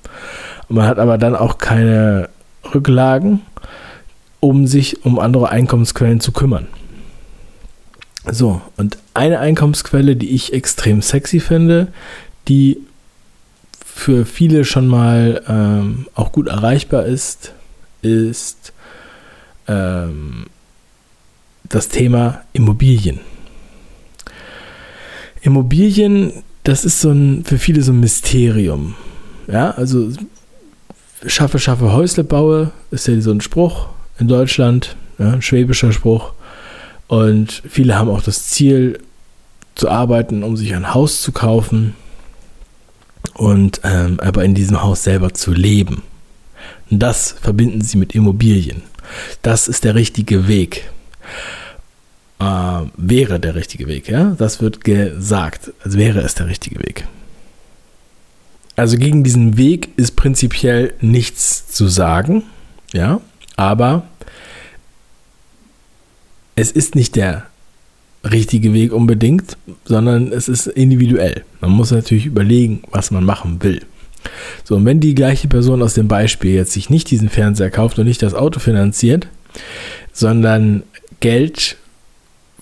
Man 0.68 0.86
hat 0.86 1.00
aber 1.00 1.18
dann 1.18 1.36
auch 1.36 1.58
keine 1.58 2.30
Rücklagen, 2.74 3.42
um 4.40 4.68
sich 4.68 5.06
um 5.06 5.20
andere 5.20 5.50
Einkommensquellen 5.50 6.20
zu 6.20 6.32
kümmern. 6.32 6.68
So, 8.32 8.62
und 8.78 8.98
eine 9.14 9.40
Einkommensquelle, 9.40 10.16
die 10.16 10.30
ich 10.30 10.54
extrem 10.54 11.02
sexy 11.02 11.40
finde, 11.40 11.88
die 12.48 12.78
für 13.84 14.26
viele 14.26 14.66
schon 14.66 14.88
mal 14.88 15.44
ähm, 15.48 16.08
auch 16.14 16.32
gut 16.32 16.48
erreichbar 16.48 17.06
ist, 17.06 17.54
ist 18.02 18.74
ähm, 19.68 20.48
das 21.68 21.90
Thema 21.90 22.42
Immobilien. 22.54 23.20
Immobilien, 25.42 26.44
das 26.64 26.86
ist 26.86 27.00
so 27.00 27.12
ein, 27.12 27.46
für 27.46 27.58
viele 27.58 27.82
so 27.82 27.92
ein 27.92 28.00
Mysterium. 28.00 28.96
Ja, 29.48 29.72
also 29.72 30.12
schaffe, 31.26 31.60
schaffe, 31.60 31.94
Häusle 31.94 32.24
baue, 32.24 32.72
ist 32.92 33.08
ja 33.08 33.20
so 33.22 33.32
ein 33.32 33.42
Spruch 33.42 33.88
in 34.20 34.28
Deutschland, 34.28 34.96
ja, 35.18 35.34
ein 35.34 35.42
schwäbischer 35.42 35.92
Spruch. 35.92 36.34
Und 37.08 37.64
viele 37.68 37.98
haben 37.98 38.10
auch 38.10 38.22
das 38.22 38.48
Ziel 38.48 39.00
zu 39.76 39.90
arbeiten, 39.90 40.44
um 40.44 40.58
sich 40.58 40.76
ein 40.76 40.94
Haus 40.94 41.22
zu 41.22 41.32
kaufen 41.32 41.96
und 43.34 43.82
ähm, 43.84 44.20
aber 44.20 44.44
in 44.44 44.54
diesem 44.54 44.82
Haus 44.84 45.04
selber 45.04 45.34
zu 45.34 45.52
leben. 45.54 46.04
Das 46.90 47.32
verbinden 47.42 47.82
sie 47.82 47.98
mit 47.98 48.16
Immobilien. 48.16 48.82
Das 49.42 49.68
ist 49.68 49.84
der 49.84 49.96
richtige 49.96 50.48
Weg. 50.48 50.90
Äh, 52.40 52.82
wäre 52.96 53.40
der 53.40 53.56
richtige 53.56 53.88
Weg, 53.88 54.10
ja? 54.10 54.36
Das 54.38 54.62
wird 54.62 54.84
gesagt, 54.84 55.72
als 55.84 55.98
wäre 55.98 56.22
es 56.22 56.36
der 56.36 56.48
richtige 56.48 56.80
Weg. 56.80 57.06
also 58.76 58.98
gegen 58.98 59.24
diesen 59.26 59.58
Weg 59.58 59.90
ist 59.98 60.16
prinzipiell 60.16 60.94
nichts 61.02 61.68
zu 61.68 61.88
sagen, 61.88 62.44
ja, 62.94 63.20
aber 63.58 64.04
es 66.56 66.72
ist 66.72 66.96
nicht 66.96 67.16
der 67.16 67.46
richtige 68.24 68.74
Weg 68.74 68.94
unbedingt, 68.94 69.58
sondern 69.86 70.32
es 70.32 70.48
ist 70.48 70.68
individuell. 70.68 71.44
Man 71.62 71.72
muss 71.72 71.92
natürlich 71.92 72.26
überlegen, 72.26 72.84
was 72.92 73.12
man 73.12 73.24
machen 73.26 73.62
will. 73.64 73.82
So, 74.64 74.76
und 74.76 74.86
wenn 74.86 75.00
die 75.00 75.16
gleiche 75.16 75.48
Person 75.48 75.82
aus 75.82 75.94
dem 75.94 76.08
Beispiel 76.08 76.54
jetzt 76.54 76.74
sich 76.74 76.90
nicht 76.90 77.10
diesen 77.12 77.30
Fernseher 77.30 77.72
kauft 77.72 78.00
und 78.00 78.06
nicht 78.06 78.22
das 78.22 78.34
Auto 78.34 78.60
finanziert, 78.60 79.28
sondern 80.14 80.84
Geld 81.20 81.78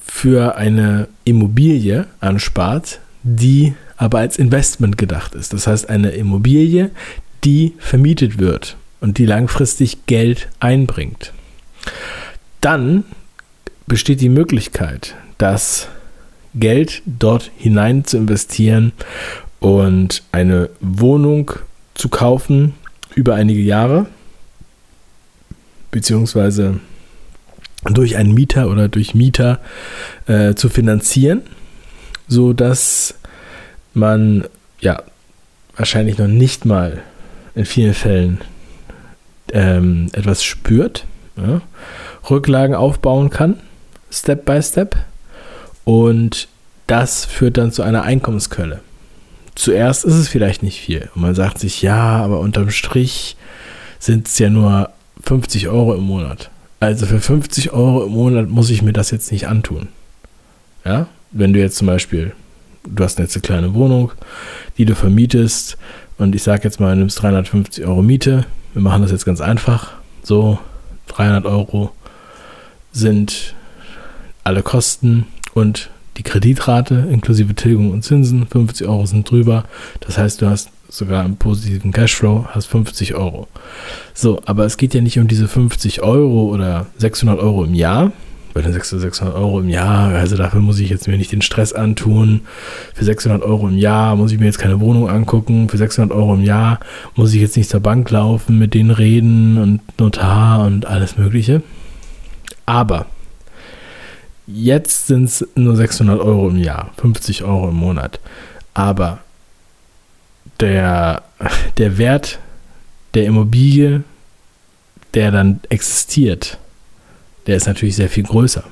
für 0.06 0.56
eine 0.56 1.08
Immobilie 1.26 2.08
anspart, 2.20 3.00
die 3.24 3.74
aber 3.98 4.20
als 4.20 4.38
Investment 4.38 4.98
gedacht 4.98 5.36
ist. 5.36 5.54
Das 5.54 5.68
heißt, 5.68 5.90
eine 5.90 6.12
Immobilie, 6.12 6.92
die 7.44 7.74
vermietet 7.78 8.38
wird 8.38 8.78
und 9.02 9.18
die 9.18 9.26
langfristig 9.26 10.06
Geld 10.06 10.48
einbringt. 10.60 11.34
Dann 12.62 13.04
besteht 13.88 14.22
die 14.22 14.30
Möglichkeit, 14.30 15.16
das 15.38 15.88
Geld 16.56 17.02
dort 17.06 17.52
hinein 17.58 18.06
zu 18.06 18.18
investieren 18.18 18.92
und 19.60 20.24
eine 20.32 20.70
Wohnung 20.80 21.52
zu 21.94 22.10
kaufen 22.10 22.74
über 23.16 23.36
einige 23.36 23.62
Jahre, 23.62 24.06
beziehungsweise 25.92 26.80
durch 27.84 28.18
einen 28.18 28.34
Mieter 28.34 28.70
oder 28.70 28.88
durch 28.88 29.16
Mieter 29.16 29.60
äh, 30.28 30.54
zu 30.56 30.70
finanzieren, 30.70 31.42
so 32.28 32.54
dass 32.54 33.16
man 33.94 34.46
ja 34.80 35.02
wahrscheinlich 35.76 36.18
noch 36.18 36.28
nicht 36.28 36.66
mal 36.66 37.02
in 37.56 37.66
vielen 37.66 37.94
Fällen 37.94 38.40
ähm, 39.54 40.10
etwas 40.14 40.44
spürt, 40.44 41.06
ja, 41.36 41.62
Rücklagen 42.30 42.76
aufbauen 42.76 43.30
kann, 43.30 43.60
Step 44.12 44.46
by 44.46 44.62
Step. 44.62 44.96
Und 45.86 46.48
das 46.88 47.26
führt 47.26 47.58
dann 47.58 47.72
zu 47.72 47.82
einer 47.82 48.04
Einkommensquelle. 48.04 48.82
Zuerst 49.58 50.06
ist 50.06 50.14
es 50.14 50.28
vielleicht 50.28 50.62
nicht 50.62 50.80
viel. 50.80 51.10
Und 51.16 51.24
man 51.24 51.34
sagt 51.34 51.58
sich, 51.58 51.82
ja, 51.82 52.18
aber 52.18 52.40
unterm 52.42 52.70
Strich 52.70 53.36
sind 53.98 54.28
es 54.28 54.38
ja 54.38 54.52
nur 54.52 54.92
50 55.24 55.68
Euro 55.68 55.96
im 55.96 56.04
Monat. 56.04 56.52
Also 56.80 57.08
für 57.08 57.20
50 57.20 57.74
Euro 57.74 58.06
im 58.06 58.12
Monat 58.12 58.50
muss 58.50 58.70
ich 58.70 58.84
mir 58.84 58.94
das 58.94 59.10
jetzt 59.10 59.32
nicht 59.32 59.48
antun. 59.48 59.88
Ja, 60.86 61.08
wenn 61.32 61.54
du 61.54 61.60
jetzt 61.60 61.78
zum 61.78 61.88
Beispiel, 61.88 62.34
du 62.88 63.04
hast 63.04 63.18
jetzt 63.18 63.36
eine 63.36 63.42
kleine 63.42 63.74
Wohnung, 63.74 64.12
die 64.78 64.86
du 64.86 64.94
vermietest 64.94 65.80
und 66.20 66.36
ich 66.36 66.44
sage 66.44 66.64
jetzt 66.64 66.80
mal, 66.80 66.94
du 66.94 67.00
nimmst 67.00 67.20
350 67.20 67.84
Euro 67.84 68.04
Miete. 68.04 68.46
Wir 68.74 68.84
machen 68.84 69.02
das 69.02 69.10
jetzt 69.10 69.26
ganz 69.26 69.42
einfach. 69.42 69.94
So, 70.22 70.60
300 71.08 71.46
Euro 71.46 71.92
sind 72.92 73.56
alle 74.44 74.62
Kosten 74.62 75.26
und 75.56 75.90
die 76.18 76.24
Kreditrate 76.24 77.08
inklusive 77.12 77.54
Tilgung 77.54 77.92
und 77.92 78.04
Zinsen. 78.04 78.48
50 78.48 78.88
Euro 78.88 79.06
sind 79.06 79.30
drüber. 79.30 79.66
Das 80.02 80.18
heißt, 80.18 80.42
du 80.42 80.50
hast 80.50 80.70
sogar 80.90 81.24
einen 81.24 81.38
positiven 81.38 81.92
Cashflow, 81.92 82.46
hast 82.52 82.68
50 82.68 83.16
Euro. 83.16 83.48
So, 84.14 84.42
aber 84.46 84.66
es 84.66 84.78
geht 84.78 84.94
ja 84.94 85.02
nicht 85.02 85.20
um 85.20 85.28
diese 85.28 85.48
50 85.48 86.02
Euro 86.02 86.48
oder 86.48 86.88
600 86.98 87.40
Euro 87.40 87.64
im 87.64 87.74
Jahr. 87.74 88.12
Bei 88.54 88.64
den 88.64 88.74
600 88.74 89.36
Euro 89.36 89.60
im 89.60 89.70
Jahr, 89.70 90.16
also 90.16 90.36
dafür 90.36 90.62
muss 90.62 90.80
ich 90.80 90.90
jetzt 90.90 91.08
mir 91.08 91.18
nicht 91.18 91.32
den 91.32 91.44
Stress 91.44 91.74
antun. 91.74 92.42
Für 92.96 93.06
600 93.06 93.44
Euro 93.44 93.68
im 93.68 93.78
Jahr 93.78 94.16
muss 94.16 94.32
ich 94.32 94.40
mir 94.40 94.46
jetzt 94.46 94.58
keine 94.58 94.80
Wohnung 94.80 95.10
angucken. 95.10 95.70
Für 95.70 95.78
600 95.78 96.18
Euro 96.18 96.34
im 96.34 96.44
Jahr 96.44 96.80
muss 97.16 97.34
ich 97.36 97.42
jetzt 97.42 97.56
nicht 97.56 97.70
zur 97.70 97.82
Bank 97.82 98.10
laufen, 98.10 98.58
mit 98.58 98.74
denen 98.74 98.90
reden 98.90 99.60
und 99.60 99.82
Notar 100.00 100.66
und 100.66 100.88
alles 100.88 101.18
Mögliche. 101.18 101.62
Aber 102.66 103.06
jetzt 104.48 105.08
sind 105.08 105.26
es 105.26 105.48
nur 105.56 105.76
600 105.76 106.20
Euro 106.20 106.50
im 106.50 106.58
Jahr, 106.58 106.92
50 106.98 107.44
Euro 107.44 107.70
im 107.70 107.76
Monat. 107.76 108.20
Aber 108.74 109.20
der, 110.60 111.24
der 111.78 111.98
Wert 111.98 112.40
der 113.14 113.26
Immobilie, 113.26 114.04
der 115.14 115.32
dann 115.32 115.60
existiert, 115.70 116.58
der 117.48 117.58
ist 117.58 117.68
natürlich 117.68 117.96
sehr 117.96 118.10
viel 118.10 118.24
größer. 118.24 118.64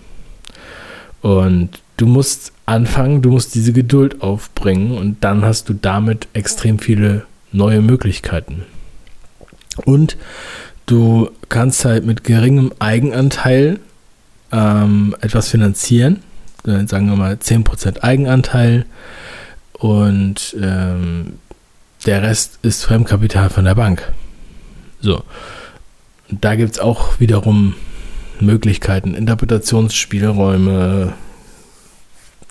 Und 1.22 1.82
du 1.98 2.06
musst 2.06 2.52
anfangen, 2.66 3.22
du 3.22 3.32
musst 3.32 3.56
diese 3.56 3.74
Geduld 3.74 4.22
aufbringen 4.22 4.98
und 4.98 5.24
dann 5.24 5.44
hast 5.44 5.70
du 5.70 5.74
damit 5.74 6.28
extrem 6.34 6.80
viele 6.80 7.26
neue 7.52 7.82
Möglichkeiten. 7.82 8.66
Und 9.86 10.18
du 10.86 11.30
kannst 11.50 11.86
halt 11.86 12.06
mit 12.06 12.24
geringem 12.24 12.72
Eigenanteil 12.80 13.80
ähm, 14.56 15.16
etwas 15.22 15.50
finanzieren, 15.50 16.22
sagen 16.64 17.10
wir 17.10 17.16
mal 17.16 17.34
10% 17.34 18.02
Eigenanteil 18.02 18.86
und 19.74 20.56
ähm, 20.60 21.34
der 22.06 22.24
Rest 22.24 22.60
ist 22.62 22.86
Fremdkapital 22.86 23.50
von 23.50 23.66
der 23.66 23.76
Bank. 23.76 24.14
So. 25.02 25.24
Da 26.30 26.56
gibt 26.56 26.74
es 26.74 26.80
auch 26.80 27.20
wiederum 27.20 27.76
Möglichkeiten, 28.40 29.14
Interpretationsspielräume, 29.14 31.14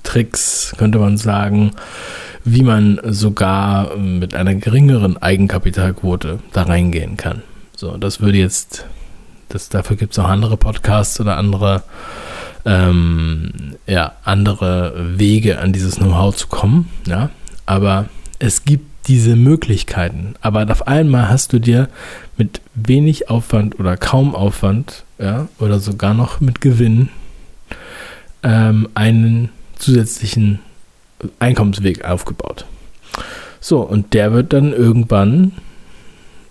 Tricks, 0.05 0.75
könnte 0.77 0.99
man 0.99 1.17
sagen, 1.17 1.73
wie 2.45 2.63
man 2.63 3.01
sogar 3.05 3.97
mit 3.97 4.35
einer 4.35 4.55
geringeren 4.55 5.17
Eigenkapitalquote 5.17 6.39
da 6.53 6.63
reingehen 6.63 7.17
kann. 7.17 7.43
So, 7.75 7.97
das 7.97 8.21
würde 8.21 8.39
jetzt, 8.39 8.87
das, 9.55 9.69
dafür 9.69 9.97
gibt 9.97 10.13
es 10.13 10.19
auch 10.19 10.29
andere 10.29 10.57
Podcasts 10.57 11.21
oder 11.21 11.37
andere, 11.37 11.83
ähm, 12.65 13.77
ja, 13.87 14.13
andere 14.25 15.19
Wege 15.19 15.61
an 15.61 15.73
dieses 15.73 15.97
Know-how 15.97 16.35
zu 16.35 16.49
kommen, 16.49 16.91
ja. 17.07 17.31
Aber 17.67 18.07
es 18.39 18.65
gibt 18.65 19.09
diese 19.09 19.37
Möglichkeiten. 19.37 20.35
Aber 20.41 20.69
auf 20.71 20.87
einmal 20.87 21.29
hast 21.29 21.53
du 21.53 21.59
dir 21.59 21.89
mit 22.37 22.61
wenig 22.75 23.31
Aufwand 23.31 23.79
oder 23.79 23.97
kaum 23.97 24.35
Aufwand, 24.35 25.05
ja, 25.19 25.49
oder 25.59 25.79
sogar 25.79 26.15
noch 26.15 26.41
mit 26.41 26.61
Gewinn 26.61 27.11
ähm, 28.43 28.89
einen 28.95 29.51
zusätzlichen 29.79 30.61
Einkommensweg 31.39 32.05
aufgebaut. 32.05 32.67
So, 33.61 33.81
und 33.81 34.15
der 34.15 34.33
wird 34.33 34.53
dann 34.53 34.73
irgendwann 34.73 35.53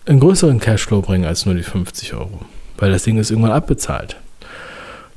einen 0.06 0.20
größeren 0.20 0.60
Cashflow 0.60 1.02
bringen 1.02 1.26
als 1.26 1.46
nur 1.46 1.56
die 1.56 1.64
50 1.64 2.14
Euro, 2.14 2.42
weil 2.78 2.92
das 2.92 3.04
Ding 3.04 3.18
ist 3.18 3.32
irgendwann 3.32 3.52
abbezahlt. 3.52 4.18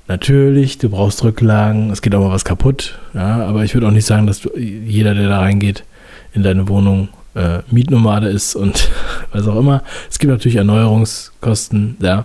Natürlich, 0.09 0.79
du 0.79 0.89
brauchst 0.89 1.25
Rücklagen, 1.25 1.91
es 1.91 2.01
geht 2.01 2.15
auch 2.15 2.21
mal 2.21 2.31
was 2.31 2.45
kaputt, 2.45 2.99
ja, 3.13 3.45
aber 3.45 3.65
ich 3.65 3.75
würde 3.75 3.89
auch 3.89 3.93
nicht 3.93 4.07
sagen, 4.07 4.27
dass 4.27 4.41
du, 4.41 4.57
jeder, 4.57 5.15
der 5.15 5.29
da 5.29 5.41
reingeht 5.41 5.85
in 6.33 6.45
deine 6.45 6.69
Wohnung, 6.69 7.09
äh, 7.35 7.61
Mietnomade 7.71 8.29
ist 8.29 8.55
und 8.55 8.89
was 9.33 9.49
auch 9.49 9.57
immer. 9.57 9.83
Es 10.09 10.19
gibt 10.19 10.33
natürlich 10.33 10.57
Erneuerungskosten, 10.57 11.97
ja, 12.01 12.25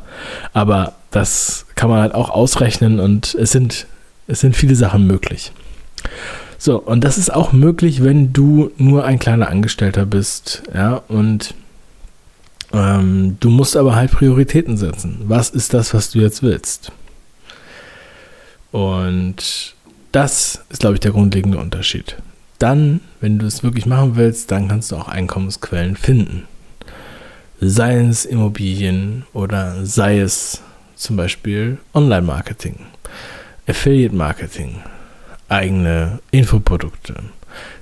aber 0.54 0.94
das 1.10 1.65
kann 1.76 1.89
man 1.89 2.02
halt 2.02 2.13
auch 2.13 2.30
ausrechnen 2.30 3.00
und 3.00 3.36
es 3.36 3.52
sind, 3.52 3.88
es 4.28 4.39
sind 4.39 4.56
viele 4.56 4.76
Sachen 4.76 5.08
möglich. 5.08 5.52
So, 6.60 6.78
und 6.78 7.04
das 7.04 7.17
ist 7.17 7.34
auch 7.34 7.52
möglich, 7.52 8.04
wenn 8.04 8.32
du 8.34 8.72
nur 8.78 9.04
ein 9.06 9.17
kleiner 9.17 9.50
Angestellter 9.50 10.06
bist, 10.06 10.62
ja, 10.74 11.02
und 11.08 11.56
ähm, 12.73 13.38
du 13.39 13.49
musst 13.49 13.75
aber 13.75 13.95
halt 13.95 14.12
Prioritäten 14.12 14.77
setzen. 14.77 15.21
Was 15.25 15.49
ist 15.49 15.73
das, 15.73 15.93
was 15.93 16.12
du 16.12 16.19
jetzt 16.19 16.43
willst? 16.43 16.91
Und 18.71 19.75
das 20.12 20.63
ist, 20.69 20.79
glaube 20.79 20.95
ich, 20.95 20.99
der 21.01 21.12
grundlegende 21.12 21.57
Unterschied 21.57 22.17
dann, 22.62 23.01
wenn 23.19 23.39
du 23.39 23.47
es 23.47 23.63
wirklich 23.63 23.86
machen 23.86 24.15
willst, 24.15 24.51
dann 24.51 24.67
kannst 24.67 24.91
du 24.91 24.95
auch 24.95 25.07
Einkommensquellen 25.07 25.95
finden. 25.95 26.47
Sei 27.60 27.99
es 27.99 28.25
Immobilien 28.25 29.25
oder 29.34 29.86
sei 29.86 30.19
es 30.19 30.62
zum 30.95 31.15
Beispiel 31.17 31.79
Online-Marketing, 31.93 32.75
Affiliate-Marketing, 33.67 34.75
eigene 35.49 36.19
Infoprodukte, 36.29 37.15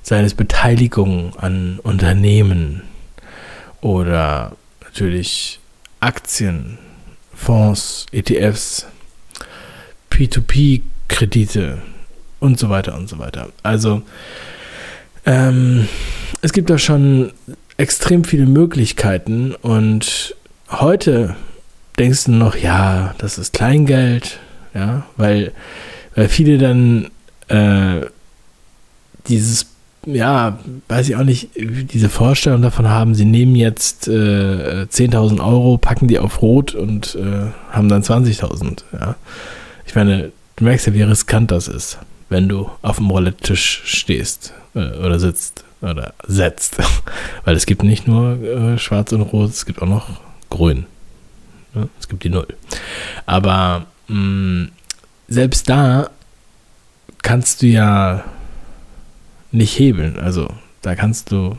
sei 0.01 0.21
es 0.21 0.33
Beteiligung 0.33 1.35
an 1.37 1.79
Unternehmen 1.83 2.83
oder 3.81 4.53
natürlich 4.99 5.61
Aktien, 6.01 6.77
Fonds, 7.33 8.05
ETFs, 8.11 8.85
P2P-Kredite 10.11 11.77
und 12.41 12.59
so 12.59 12.69
weiter 12.69 12.97
und 12.97 13.07
so 13.07 13.17
weiter. 13.17 13.47
Also 13.63 14.01
ähm, 15.25 15.87
es 16.41 16.51
gibt 16.51 16.69
da 16.69 16.77
schon 16.77 17.31
extrem 17.77 18.25
viele 18.25 18.45
Möglichkeiten 18.45 19.55
und 19.55 20.35
heute 20.69 21.37
denkst 21.97 22.25
du 22.25 22.31
noch, 22.31 22.57
ja, 22.57 23.15
das 23.19 23.37
ist 23.37 23.53
Kleingeld, 23.53 24.37
ja, 24.73 25.05
weil, 25.15 25.53
weil 26.15 26.27
viele 26.27 26.57
dann 26.57 27.09
äh, 27.47 28.05
dieses 29.29 29.65
ja, 30.05 30.59
weiß 30.87 31.09
ich 31.09 31.15
auch 31.15 31.23
nicht, 31.23 31.49
diese 31.55 32.09
Vorstellung 32.09 32.61
davon 32.61 32.87
haben, 32.87 33.15
sie 33.15 33.25
nehmen 33.25 33.55
jetzt 33.55 34.07
äh, 34.07 34.85
10.000 34.89 35.43
Euro, 35.45 35.77
packen 35.77 36.07
die 36.07 36.19
auf 36.19 36.41
Rot 36.41 36.73
und 36.73 37.15
äh, 37.15 37.51
haben 37.71 37.89
dann 37.89 38.01
20.000. 38.01 38.83
Ja. 38.93 39.15
Ich 39.85 39.95
meine, 39.95 40.31
du 40.55 40.63
merkst 40.63 40.87
ja, 40.87 40.93
wie 40.93 41.01
riskant 41.01 41.51
das 41.51 41.67
ist, 41.67 41.99
wenn 42.29 42.47
du 42.47 42.69
auf 42.81 42.97
dem 42.97 43.09
Roulette-Tisch 43.09 43.81
stehst 43.85 44.53
äh, 44.73 44.97
oder 44.97 45.19
sitzt 45.19 45.65
oder 45.81 46.13
setzt. 46.25 46.77
Weil 47.43 47.55
es 47.55 47.65
gibt 47.65 47.83
nicht 47.83 48.07
nur 48.07 48.41
äh, 48.41 48.77
schwarz 48.77 49.11
und 49.11 49.21
rot, 49.21 49.49
es 49.49 49.65
gibt 49.65 49.81
auch 49.81 49.87
noch 49.87 50.21
grün. 50.49 50.85
Ja, 51.75 51.87
es 51.99 52.07
gibt 52.07 52.23
die 52.23 52.29
Null. 52.29 52.47
Aber 53.25 53.85
mh, 54.07 54.17
mm, 54.17 54.71
selbst 55.27 55.69
da 55.69 56.09
kannst 57.21 57.61
du 57.61 57.67
ja 57.67 58.23
nicht 59.51 59.77
hebeln. 59.77 60.17
Also 60.19 60.47
da 60.81 60.95
kannst 60.95 61.31
du 61.31 61.57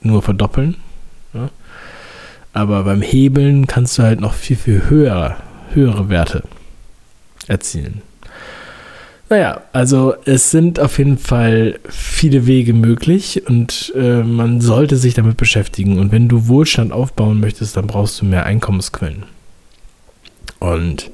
nur 0.00 0.22
verdoppeln. 0.22 0.76
Ja? 1.32 1.50
Aber 2.52 2.84
beim 2.84 3.02
Hebeln 3.02 3.66
kannst 3.66 3.98
du 3.98 4.02
halt 4.02 4.20
noch 4.20 4.34
viel, 4.34 4.56
viel 4.56 4.88
höher, 4.88 5.36
höhere 5.72 6.08
Werte 6.08 6.42
erzielen. 7.46 8.02
Naja, 9.28 9.62
also 9.72 10.14
es 10.24 10.52
sind 10.52 10.78
auf 10.78 10.98
jeden 10.98 11.18
Fall 11.18 11.80
viele 11.88 12.46
Wege 12.46 12.72
möglich 12.72 13.42
und 13.48 13.92
äh, 13.96 14.22
man 14.22 14.60
sollte 14.60 14.96
sich 14.96 15.14
damit 15.14 15.36
beschäftigen. 15.36 15.98
Und 15.98 16.12
wenn 16.12 16.28
du 16.28 16.46
Wohlstand 16.46 16.92
aufbauen 16.92 17.40
möchtest, 17.40 17.76
dann 17.76 17.88
brauchst 17.88 18.20
du 18.20 18.24
mehr 18.24 18.46
Einkommensquellen. 18.46 19.24
Und 20.60 21.10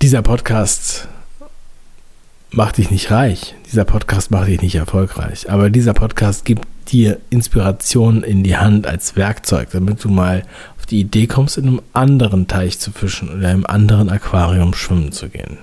dieser 0.00 0.22
Podcast 0.22 1.08
macht 2.52 2.76
dich 2.76 2.90
nicht 2.90 3.10
reich. 3.10 3.54
Dieser 3.66 3.84
Podcast 3.84 4.30
macht 4.30 4.48
dich 4.48 4.60
nicht 4.60 4.74
erfolgreich. 4.74 5.50
Aber 5.50 5.70
dieser 5.70 5.94
Podcast 5.94 6.44
gibt 6.44 6.66
dir 6.88 7.18
Inspiration 7.30 8.22
in 8.22 8.42
die 8.42 8.56
Hand 8.56 8.86
als 8.86 9.16
Werkzeug, 9.16 9.68
damit 9.72 10.04
du 10.04 10.08
mal 10.08 10.44
auf 10.78 10.86
die 10.86 11.00
Idee 11.00 11.26
kommst, 11.26 11.56
in 11.58 11.66
einem 11.66 11.82
anderen 11.92 12.46
Teich 12.48 12.78
zu 12.78 12.92
fischen 12.92 13.30
oder 13.30 13.50
im 13.50 13.66
anderen 13.66 14.10
Aquarium 14.10 14.74
schwimmen 14.74 15.12
zu 15.12 15.28
gehen. 15.28 15.58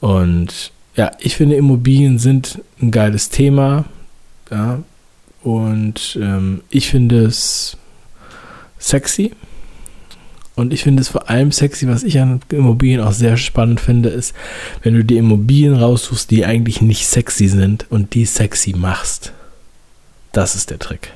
Und 0.00 0.72
ja, 0.96 1.12
ich 1.18 1.36
finde, 1.36 1.56
Immobilien 1.56 2.18
sind 2.18 2.60
ein 2.82 2.90
geiles 2.90 3.30
Thema. 3.30 3.84
Ja, 4.50 4.82
und 5.42 6.18
ähm, 6.20 6.62
ich 6.70 6.88
finde 6.88 7.24
es 7.24 7.76
sexy. 8.78 9.32
Und 10.56 10.72
ich 10.72 10.84
finde 10.84 11.00
es 11.00 11.08
vor 11.08 11.28
allem 11.28 11.50
sexy, 11.50 11.88
was 11.88 12.04
ich 12.04 12.20
an 12.20 12.40
Immobilien 12.50 13.00
auch 13.00 13.12
sehr 13.12 13.36
spannend 13.36 13.80
finde, 13.80 14.08
ist, 14.08 14.34
wenn 14.82 14.94
du 14.94 15.04
die 15.04 15.16
Immobilien 15.16 15.74
raussuchst, 15.74 16.30
die 16.30 16.44
eigentlich 16.44 16.80
nicht 16.80 17.06
sexy 17.06 17.48
sind 17.48 17.86
und 17.90 18.14
die 18.14 18.24
sexy 18.24 18.72
machst. 18.72 19.32
Das 20.32 20.54
ist 20.54 20.70
der 20.70 20.78
Trick. 20.78 21.12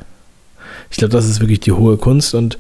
Ich 0.91 0.97
glaube, 0.97 1.13
das 1.13 1.27
ist 1.27 1.41
wirklich 1.41 1.61
die 1.61 1.73
hohe 1.73 1.97
Kunst 1.97 2.35
und 2.35 2.59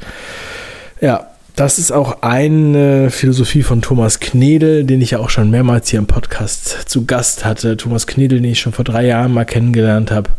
ja, 1.00 1.28
das 1.56 1.80
ist 1.80 1.90
auch 1.90 2.22
eine 2.22 3.10
Philosophie 3.10 3.64
von 3.64 3.82
Thomas 3.82 4.20
Knedel, 4.20 4.84
den 4.84 5.00
ich 5.00 5.12
ja 5.12 5.18
auch 5.18 5.30
schon 5.30 5.50
mehrmals 5.50 5.88
hier 5.88 5.98
im 5.98 6.06
Podcast 6.06 6.88
zu 6.88 7.04
Gast 7.04 7.44
hatte. 7.44 7.76
Thomas 7.76 8.06
Knedel, 8.06 8.40
den 8.40 8.52
ich 8.52 8.60
schon 8.60 8.72
vor 8.72 8.84
drei 8.84 9.06
Jahren 9.06 9.32
mal 9.32 9.44
kennengelernt 9.44 10.12
habe. 10.12 10.30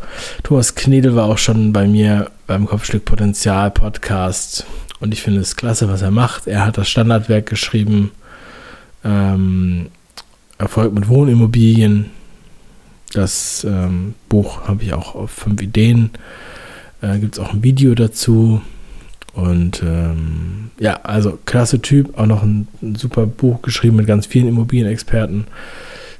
Thomas 0.43 0.75
Knedel 0.75 1.17
war 1.17 1.25
auch 1.25 1.37
schon 1.37 1.73
bei 1.73 1.87
mir 1.87 2.31
beim 2.47 2.65
Kopfstück 2.67 3.03
Potenzial 3.03 3.69
Podcast 3.71 4.65
und 4.99 5.13
ich 5.13 5.21
finde 5.21 5.39
es 5.39 5.55
klasse, 5.55 5.89
was 5.89 6.01
er 6.01 6.11
macht. 6.11 6.47
Er 6.47 6.65
hat 6.65 6.77
das 6.77 6.89
Standardwerk 6.89 7.45
geschrieben, 7.45 8.11
ähm, 9.03 9.87
Erfolg 10.57 10.93
mit 10.93 11.07
Wohnimmobilien. 11.07 12.11
Das 13.13 13.63
ähm, 13.63 14.13
Buch 14.27 14.67
habe 14.67 14.83
ich 14.83 14.93
auch 14.93 15.15
auf 15.15 15.31
fünf 15.31 15.61
Ideen. 15.61 16.11
Äh, 17.01 17.19
Gibt 17.19 17.35
es 17.35 17.39
auch 17.39 17.53
ein 17.53 17.63
Video 17.63 17.95
dazu. 17.95 18.61
Und 19.33 19.81
ähm, 19.83 20.71
ja, 20.79 20.99
also 21.03 21.39
klasse 21.45 21.81
Typ. 21.81 22.17
Auch 22.17 22.25
noch 22.25 22.43
ein, 22.43 22.67
ein 22.81 22.95
super 22.95 23.25
Buch 23.25 23.61
geschrieben 23.61 23.95
mit 23.95 24.05
ganz 24.05 24.25
vielen 24.25 24.49
Immobilienexperten. 24.49 25.45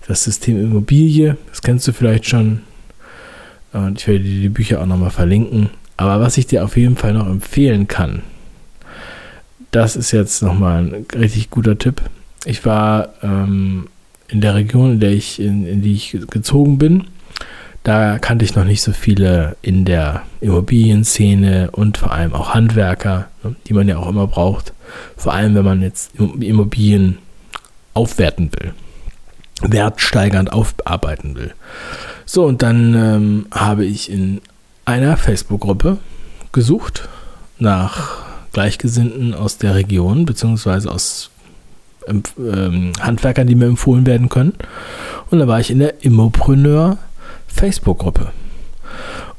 Das 0.08 0.24
System 0.24 0.60
Immobilie, 0.60 1.38
das 1.50 1.62
kennst 1.62 1.88
du 1.88 1.92
vielleicht 1.92 2.26
schon. 2.26 2.62
Und 3.74 4.00
ich 4.00 4.08
werde 4.08 4.24
dir 4.24 4.42
die 4.42 4.50
Bücher 4.50 4.82
auch 4.82 4.88
nochmal 4.88 5.12
verlinken. 5.12 5.70
Aber 5.98 6.22
was 6.22 6.38
ich 6.38 6.48
dir 6.48 6.64
auf 6.64 6.78
jeden 6.78 6.96
Fall 6.96 7.14
noch 7.14 7.28
empfehlen 7.28 7.88
kann, 7.88 8.24
das 9.72 9.96
ist 9.96 10.12
jetzt 10.12 10.42
nochmal 10.42 10.84
ein 10.84 11.06
richtig 11.16 11.50
guter 11.50 11.78
Tipp. 11.78 12.02
Ich 12.46 12.66
war 12.66 13.10
ähm, 13.22 13.88
in 14.28 14.42
der 14.42 14.56
Region, 14.56 14.94
in 14.94 15.00
der 15.00 15.12
ich, 15.12 15.40
in, 15.40 15.66
in 15.66 15.82
die 15.82 15.94
ich 15.94 16.18
gezogen 16.30 16.78
bin. 16.78 17.06
Da 17.84 18.20
kannte 18.20 18.46
ich 18.46 18.56
noch 18.56 18.66
nicht 18.66 18.82
so 18.82 18.92
viele 18.92 19.56
in 19.62 19.86
der 19.86 20.24
Immobilienszene 20.42 21.72
und 21.72 21.98
vor 21.98 22.12
allem 22.12 22.34
auch 22.34 22.54
Handwerker, 22.54 23.28
ne, 23.44 23.56
die 23.68 23.74
man 23.74 23.88
ja 23.88 23.98
auch 23.98 24.10
immer 24.10 24.28
braucht. 24.28 24.74
Vor 25.16 25.34
allem, 25.34 25.56
wenn 25.56 25.66
man 25.66 25.82
jetzt 25.82 26.12
Immobilien 26.16 27.20
aufwerten 27.94 28.52
will, 28.60 28.74
wertsteigernd 29.62 30.52
aufarbeiten 30.52 31.36
will. 31.36 31.54
So, 32.26 32.46
und 32.46 32.62
dann 32.62 32.94
ähm, 32.96 33.48
habe 33.52 33.86
ich 33.86 34.12
in 34.12 34.42
einer 34.86 35.18
Facebook-Gruppe 35.18 35.98
gesucht 36.52 37.08
nach 37.60 38.29
Gleichgesinnten 38.52 39.34
aus 39.34 39.58
der 39.58 39.76
Region, 39.76 40.26
beziehungsweise 40.26 40.92
aus 40.92 41.32
ähm, 42.08 42.92
Handwerkern, 43.00 43.48
die 43.48 43.56
mir 43.56 43.68
empfohlen 43.68 44.06
werden 44.06 44.30
können. 44.30 44.54
Und 45.30 45.40
da 45.40 45.48
war 45.48 45.60
ich 45.60 45.72
in 45.72 45.80
der 45.80 46.04
Immopreneur 46.04 46.98
Facebook-Gruppe 47.48 48.32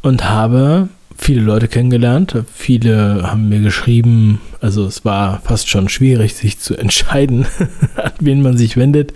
und 0.03 0.29
habe 0.29 0.89
viele 1.17 1.43
Leute 1.43 1.69
kennengelernt. 1.69 2.35
Viele 2.53 3.25
haben 3.31 3.49
mir 3.49 3.61
geschrieben, 3.61 4.41
also 4.61 4.87
es 4.87 5.05
war 5.05 5.41
fast 5.41 5.69
schon 5.69 5.89
schwierig, 5.89 6.35
sich 6.35 6.59
zu 6.59 6.77
entscheiden, 6.77 7.47
an 7.97 8.13
wen 8.21 8.43
man 8.43 8.57
sich 8.57 8.77
wendet. 8.77 9.13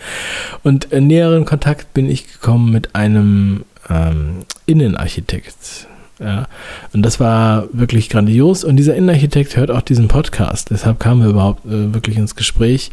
Und 0.62 0.86
in 0.86 1.06
näheren 1.06 1.44
Kontakt 1.44 1.94
bin 1.94 2.10
ich 2.10 2.30
gekommen 2.30 2.72
mit 2.72 2.94
einem 2.94 3.64
ähm, 3.88 4.44
Innenarchitekt 4.66 5.86
ja. 6.18 6.46
Und 6.92 7.02
das 7.02 7.20
war 7.20 7.68
wirklich 7.72 8.08
grandios. 8.08 8.64
Und 8.64 8.76
dieser 8.76 8.94
Innenarchitekt 8.94 9.56
hört 9.56 9.70
auch 9.70 9.82
diesen 9.82 10.08
Podcast. 10.08 10.70
Deshalb 10.70 11.00
kamen 11.00 11.22
wir 11.22 11.30
überhaupt 11.30 11.64
äh, 11.66 11.92
wirklich 11.92 12.16
ins 12.16 12.36
Gespräch. 12.36 12.90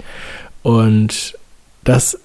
Und 0.64 1.38
das, 1.84 2.20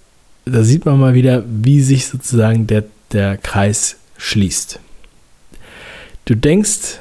da 0.45 0.63
sieht 0.63 0.85
man 0.85 0.99
mal 0.99 1.15
wieder, 1.15 1.45
wie 1.47 1.81
sich 1.81 2.07
sozusagen 2.07 2.67
der, 2.67 2.85
der 3.13 3.37
Kreis 3.37 3.97
schließt. 4.19 4.81
Du 6.25 6.35
denkst, 6.35 6.99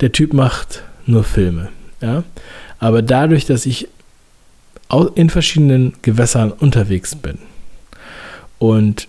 der 0.00 0.12
Typ 0.12 0.32
macht 0.32 0.82
nur 1.06 1.24
Filme. 1.24 1.68
Ja. 2.00 2.24
Aber 2.78 3.02
dadurch, 3.02 3.44
dass 3.44 3.66
ich 3.66 3.88
in 5.14 5.28
verschiedenen 5.28 5.92
Gewässern 6.02 6.50
unterwegs 6.50 7.14
bin 7.14 7.38
und 8.58 9.06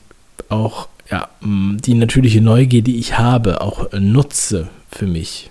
auch 0.49 0.89
ja, 1.11 1.27
die 1.41 1.95
natürliche 1.95 2.41
Neugier, 2.41 2.81
die 2.81 2.97
ich 2.97 3.17
habe, 3.17 3.61
auch 3.61 3.91
nutze 3.93 4.67
für 4.91 5.07
mich, 5.07 5.49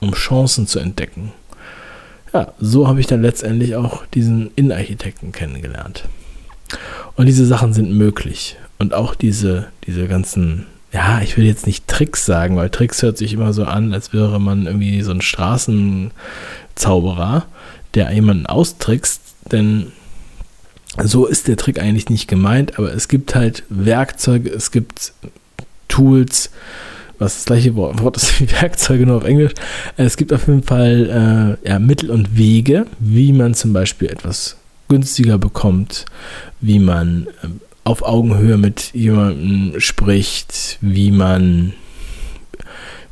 um 0.00 0.12
Chancen 0.12 0.66
zu 0.66 0.78
entdecken. 0.78 1.32
Ja, 2.32 2.52
so 2.60 2.88
habe 2.88 3.00
ich 3.00 3.06
dann 3.06 3.22
letztendlich 3.22 3.76
auch 3.76 4.04
diesen 4.06 4.50
Innenarchitekten 4.54 5.32
kennengelernt. 5.32 6.04
Und 7.16 7.26
diese 7.26 7.46
Sachen 7.46 7.72
sind 7.72 7.90
möglich. 7.90 8.56
Und 8.78 8.92
auch 8.92 9.14
diese, 9.14 9.68
diese 9.86 10.06
ganzen, 10.08 10.66
ja, 10.92 11.22
ich 11.22 11.38
will 11.38 11.46
jetzt 11.46 11.66
nicht 11.66 11.88
Tricks 11.88 12.26
sagen, 12.26 12.56
weil 12.56 12.68
Tricks 12.70 13.02
hört 13.02 13.18
sich 13.18 13.32
immer 13.32 13.54
so 13.54 13.64
an, 13.64 13.94
als 13.94 14.12
wäre 14.12 14.38
man 14.38 14.66
irgendwie 14.66 15.02
so 15.02 15.10
ein 15.10 15.22
Straßenzauberer, 15.22 17.46
der 17.94 18.12
jemanden 18.12 18.46
austrickst. 18.46 19.22
Denn 19.50 19.90
so 21.02 21.26
ist 21.26 21.48
der 21.48 21.56
Trick 21.56 21.80
eigentlich 21.80 22.08
nicht 22.08 22.28
gemeint, 22.28 22.78
aber 22.78 22.92
es 22.92 23.08
gibt 23.08 23.34
halt 23.34 23.62
Werkzeuge, 23.68 24.50
es 24.50 24.70
gibt 24.70 25.12
Tools, 25.88 26.50
was 27.18 27.34
das 27.34 27.44
gleiche 27.46 27.74
Wort 27.74 28.16
ist 28.16 28.40
wie 28.40 28.50
Werkzeuge, 28.50 29.06
nur 29.06 29.16
auf 29.16 29.24
Englisch. 29.24 29.52
Es 29.96 30.16
gibt 30.16 30.32
auf 30.32 30.46
jeden 30.46 30.62
Fall 30.62 31.58
äh, 31.64 31.68
ja, 31.68 31.78
Mittel 31.78 32.10
und 32.10 32.36
Wege, 32.36 32.86
wie 32.98 33.32
man 33.32 33.54
zum 33.54 33.72
Beispiel 33.72 34.08
etwas 34.08 34.56
günstiger 34.88 35.38
bekommt, 35.38 36.06
wie 36.60 36.78
man 36.78 37.26
äh, 37.42 37.48
auf 37.84 38.02
Augenhöhe 38.02 38.58
mit 38.58 38.92
jemandem 38.94 39.80
spricht, 39.80 40.78
wie 40.80 41.10
man 41.10 41.72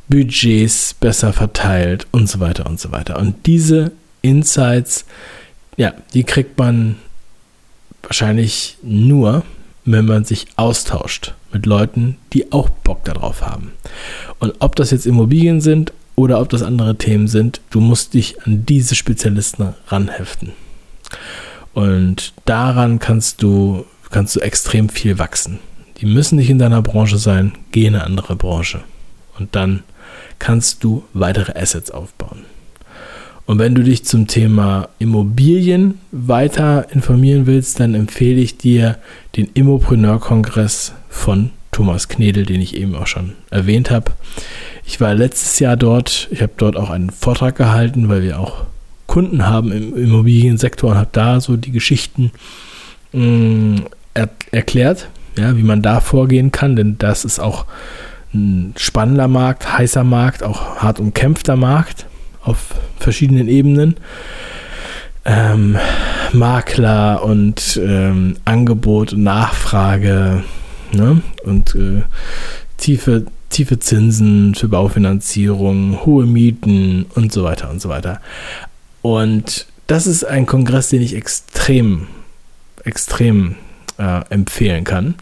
Budgets 0.07 0.93
besser 0.93 1.33
verteilt 1.33 2.07
und 2.11 2.29
so 2.29 2.39
weiter 2.39 2.65
und 2.65 2.79
so 2.79 2.91
weiter. 2.91 3.19
Und 3.19 3.45
diese 3.45 3.91
Insights, 4.21 5.05
ja, 5.75 5.93
die 6.13 6.23
kriegt 6.23 6.57
man 6.57 6.95
wahrscheinlich 8.03 8.77
nur, 8.81 9.43
wenn 9.85 10.05
man 10.05 10.25
sich 10.25 10.47
austauscht 10.55 11.33
mit 11.51 11.65
Leuten, 11.65 12.17
die 12.33 12.51
auch 12.51 12.69
Bock 12.69 13.03
darauf 13.05 13.41
haben. 13.41 13.71
Und 14.39 14.55
ob 14.59 14.75
das 14.75 14.91
jetzt 14.91 15.05
Immobilien 15.05 15.61
sind 15.61 15.93
oder 16.15 16.41
ob 16.41 16.49
das 16.49 16.63
andere 16.63 16.97
Themen 16.97 17.27
sind, 17.27 17.61
du 17.69 17.79
musst 17.79 18.13
dich 18.13 18.41
an 18.43 18.65
diese 18.65 18.95
Spezialisten 18.95 19.73
ranheften. 19.87 20.51
Und 21.73 22.33
daran 22.45 22.99
kannst 22.99 23.43
du, 23.43 23.85
kannst 24.09 24.35
du 24.35 24.39
extrem 24.39 24.89
viel 24.89 25.19
wachsen. 25.19 25.59
Die 25.97 26.05
müssen 26.05 26.37
nicht 26.37 26.49
in 26.49 26.59
deiner 26.59 26.81
Branche 26.81 27.17
sein. 27.17 27.53
Geh 27.71 27.85
in 27.85 27.95
eine 27.95 28.03
andere 28.03 28.35
Branche. 28.35 28.81
Und 29.37 29.55
dann 29.55 29.83
kannst 30.39 30.83
du 30.83 31.03
weitere 31.13 31.59
Assets 31.59 31.91
aufbauen. 31.91 32.45
Und 33.47 33.59
wenn 33.59 33.75
du 33.75 33.81
dich 33.81 34.03
zum 34.03 34.27
Thema 34.27 34.89
Immobilien 34.99 35.99
weiter 36.11 36.87
informieren 36.91 37.45
willst, 37.45 37.79
dann 37.79 37.95
empfehle 37.95 38.41
ich 38.41 38.57
dir 38.57 38.97
den 39.37 39.47
Immopreneur-Kongress 39.53 40.91
von 41.07 41.51
Thomas 41.71 42.09
Knedel, 42.09 42.45
den 42.45 42.59
ich 42.59 42.75
eben 42.75 42.93
auch 42.93 43.07
schon 43.07 43.35
erwähnt 43.49 43.89
habe. 43.89 44.11
Ich 44.85 44.99
war 44.99 45.13
letztes 45.13 45.59
Jahr 45.59 45.77
dort. 45.77 46.27
Ich 46.29 46.41
habe 46.41 46.51
dort 46.57 46.75
auch 46.75 46.89
einen 46.89 47.09
Vortrag 47.09 47.55
gehalten, 47.55 48.09
weil 48.09 48.21
wir 48.21 48.37
auch 48.37 48.65
Kunden 49.05 49.47
haben 49.47 49.71
im 49.71 49.95
Immobiliensektor 49.95 50.91
und 50.91 50.97
habe 50.97 51.09
da 51.13 51.39
so 51.39 51.55
die 51.55 51.71
Geschichten 51.71 52.31
mh, 53.13 53.21
mm, 53.23 53.85
er 54.13 54.29
erklärt, 54.51 55.07
ja, 55.37 55.55
wie 55.55 55.63
man 55.63 55.81
da 55.81 56.01
vorgehen 56.01 56.51
kann, 56.51 56.75
denn 56.75 56.97
das 56.97 57.23
ist 57.23 57.39
auch 57.39 57.65
ein 58.33 58.73
spannender 58.75 59.29
Markt, 59.29 59.77
heißer 59.77 60.03
Markt, 60.03 60.43
auch 60.43 60.77
hart 60.77 60.99
umkämpfter 60.99 61.55
Markt 61.55 62.07
auf 62.47 62.75
verschiedenen 62.97 63.47
Ebenen. 63.47 63.95
Ähm, 65.25 65.77
Makler 66.31 67.23
und 67.23 67.79
ähm, 67.83 68.37
Angebot 68.45 69.13
und 69.13 69.23
Nachfrage 69.23 70.43
ne? 70.93 71.21
und 71.43 71.75
äh, 71.75 72.03
tiefe, 72.77 73.25
tiefe 73.49 73.79
Zinsen 73.79 74.55
für 74.55 74.69
Baufinanzierung, 74.69 76.05
hohe 76.05 76.25
Mieten 76.25 77.05
und 77.15 77.33
so 77.33 77.43
weiter 77.43 77.69
und 77.69 77.81
so 77.81 77.89
weiter. 77.89 78.21
Und 79.01 79.67
das 79.87 80.07
ist 80.07 80.23
ein 80.23 80.45
Kongress, 80.45 80.89
den 80.89 81.01
ich 81.01 81.15
extrem, 81.15 82.07
extrem 82.83 83.55
äh, 83.97 84.21
empfehlen 84.29 84.85
kann. 84.85 85.15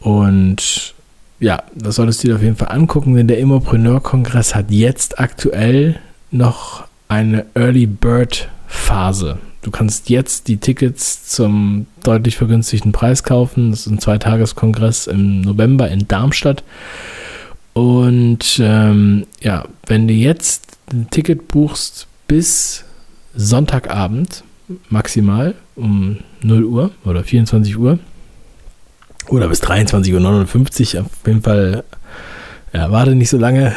Und 0.00 0.94
ja, 1.38 1.62
das 1.74 1.96
solltest 1.96 2.22
du 2.22 2.28
dir 2.28 2.36
auf 2.36 2.42
jeden 2.42 2.56
Fall 2.56 2.70
angucken, 2.70 3.14
denn 3.14 3.28
der 3.28 3.38
Immopreneur-Kongress 3.38 4.54
hat 4.54 4.70
jetzt 4.70 5.18
aktuell 5.20 6.00
noch 6.32 6.84
eine 7.08 7.46
Early 7.54 7.86
Bird 7.86 8.48
Phase. 8.66 9.38
Du 9.62 9.70
kannst 9.70 10.10
jetzt 10.10 10.48
die 10.48 10.56
Tickets 10.56 11.28
zum 11.28 11.86
deutlich 12.02 12.36
vergünstigten 12.36 12.90
Preis 12.90 13.22
kaufen. 13.22 13.70
Das 13.70 13.80
ist 13.80 13.86
ein 13.86 14.00
Zweitageskongress 14.00 15.06
im 15.06 15.42
November 15.42 15.88
in 15.88 16.08
Darmstadt. 16.08 16.64
Und 17.74 18.60
ähm, 18.60 19.26
ja, 19.40 19.64
wenn 19.86 20.08
du 20.08 20.14
jetzt 20.14 20.78
ein 20.92 21.08
Ticket 21.10 21.48
buchst 21.48 22.08
bis 22.26 22.84
Sonntagabend, 23.34 24.42
maximal 24.88 25.54
um 25.76 26.18
0 26.42 26.64
Uhr 26.64 26.90
oder 27.04 27.22
24 27.22 27.78
Uhr 27.78 27.98
oder 29.28 29.48
bis 29.48 29.62
23.59 29.62 30.96
Uhr, 30.96 31.02
auf 31.02 31.26
jeden 31.26 31.42
Fall 31.42 31.84
ja, 32.72 32.90
warte 32.90 33.14
nicht 33.14 33.30
so 33.30 33.38
lange. 33.38 33.74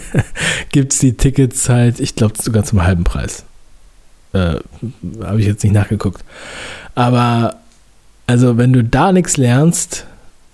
Gibt 0.70 0.92
es 0.92 1.00
die 1.00 1.14
Tickets 1.14 1.68
halt, 1.68 2.00
ich 2.00 2.14
glaube 2.14 2.34
sogar 2.40 2.64
zum 2.64 2.82
halben 2.82 3.04
Preis. 3.04 3.44
Äh, 4.32 4.56
Habe 5.22 5.40
ich 5.40 5.46
jetzt 5.46 5.62
nicht 5.64 5.72
nachgeguckt. 5.72 6.24
Aber, 6.94 7.56
also, 8.26 8.56
wenn 8.58 8.72
du 8.72 8.84
da 8.84 9.12
nichts 9.12 9.36
lernst, 9.36 10.06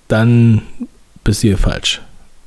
dann 0.09 0.63
bist 1.25 1.43
du 1.43 1.49
hier 1.49 1.59
falsch. 1.59 2.01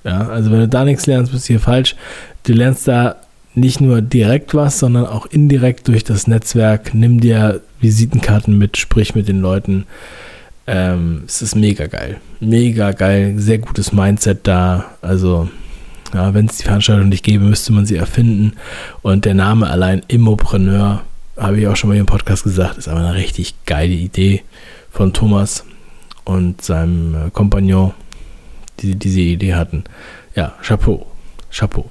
Ja, 0.04 0.28
also, 0.28 0.52
wenn 0.52 0.60
du 0.60 0.68
da 0.68 0.84
nichts 0.84 1.06
lernst, 1.06 1.32
bist 1.32 1.48
du 1.48 1.54
hier 1.54 1.60
falsch. 1.60 1.96
Du 2.44 2.54
lernst 2.54 2.88
da 2.88 3.18
nicht 3.54 3.82
nur 3.82 4.02
direkt 4.02 4.56
was, 4.56 4.80
sondern 4.80 5.06
auch 5.06 5.26
indirekt 5.26 5.88
durch 5.88 6.04
das 6.04 6.26
Netzwerk. 6.26 6.94
Nimm 6.94 7.20
dir 7.20 7.62
Visitenkarten 7.80 8.58
mit, 8.58 8.78
sprich 8.78 9.14
mit 9.14 9.28
den 9.28 9.42
Leuten. 9.42 9.86
Ähm, 10.68 11.24
es 11.26 11.42
ist 11.42 11.56
mega 11.56 11.88
geil. 11.88 12.22
Mega 12.40 12.92
geil. 12.92 13.36
Sehr 13.38 13.58
gutes 13.58 13.92
Mindset 13.92 14.48
da. 14.48 14.86
Also, 15.02 15.50
ja, 16.14 16.34
wenn 16.34 16.46
es 16.46 16.58
die 16.58 16.64
Veranstaltung 16.64 17.10
nicht 17.10 17.24
gäbe, 17.24 17.44
müsste 17.44 17.74
man 17.74 17.86
sie 17.86 17.96
erfinden. 17.96 18.54
Und 19.02 19.26
der 19.26 19.34
Name 19.34 19.70
allein 19.70 20.04
Immopreneur, 20.08 21.02
habe 21.38 21.60
ich 21.60 21.68
auch 21.68 21.76
schon 21.76 21.90
mal 21.90 21.98
im 21.98 22.06
Podcast 22.06 22.44
gesagt, 22.44 22.78
ist 22.78 22.88
aber 22.88 23.00
eine 23.00 23.16
richtig 23.16 23.56
geile 23.66 23.94
Idee 23.94 24.44
von 24.92 25.14
Thomas 25.14 25.66
und 26.24 26.62
seinem 26.62 27.16
äh, 27.16 27.30
Kompagnon, 27.32 27.94
die 28.80 28.96
diese 28.96 29.22
Idee 29.22 29.56
hatten. 29.56 29.84
Ja, 30.36 30.54
Chapeau. 30.62 31.08
Chapeau. 31.52 31.90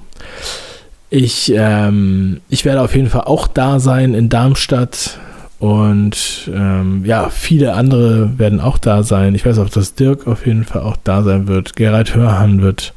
Ich, 1.09 1.51
ähm, 1.53 2.39
ich 2.49 2.63
werde 2.63 2.81
auf 2.81 2.95
jeden 2.95 3.09
Fall 3.09 3.23
auch 3.25 3.47
da 3.47 3.79
sein 3.79 4.13
in 4.13 4.29
Darmstadt. 4.29 5.19
Und 5.61 6.49
ähm, 6.51 7.05
ja, 7.05 7.29
viele 7.29 7.73
andere 7.73 8.39
werden 8.39 8.59
auch 8.59 8.79
da 8.79 9.03
sein. 9.03 9.35
Ich 9.35 9.45
weiß 9.45 9.59
auch, 9.59 9.69
dass 9.69 9.93
Dirk 9.93 10.25
auf 10.25 10.47
jeden 10.47 10.63
Fall 10.63 10.81
auch 10.81 10.97
da 11.03 11.21
sein 11.21 11.47
wird. 11.47 11.75
Gerald 11.75 12.15
Hörhan 12.15 12.63
wird 12.63 12.95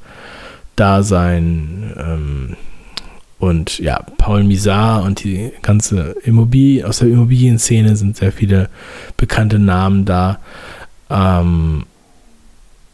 da 0.75 1.03
sein. 1.03 1.93
Ähm, 1.99 2.57
und 3.39 3.81
ja, 3.81 4.01
Paul 4.17 4.45
Misar 4.45 5.03
und 5.03 5.25
die 5.25 5.53
ganze 5.61 6.17
Immobilie, 6.25 6.89
aus 6.89 7.01
der 7.01 7.09
Immobilienszene 7.09 7.97
sind 7.97 8.17
sehr 8.17 8.33
viele 8.33 8.71
bekannte 9.19 9.59
Namen 9.59 10.07
da. 10.07 10.39
Ähm, 11.11 11.85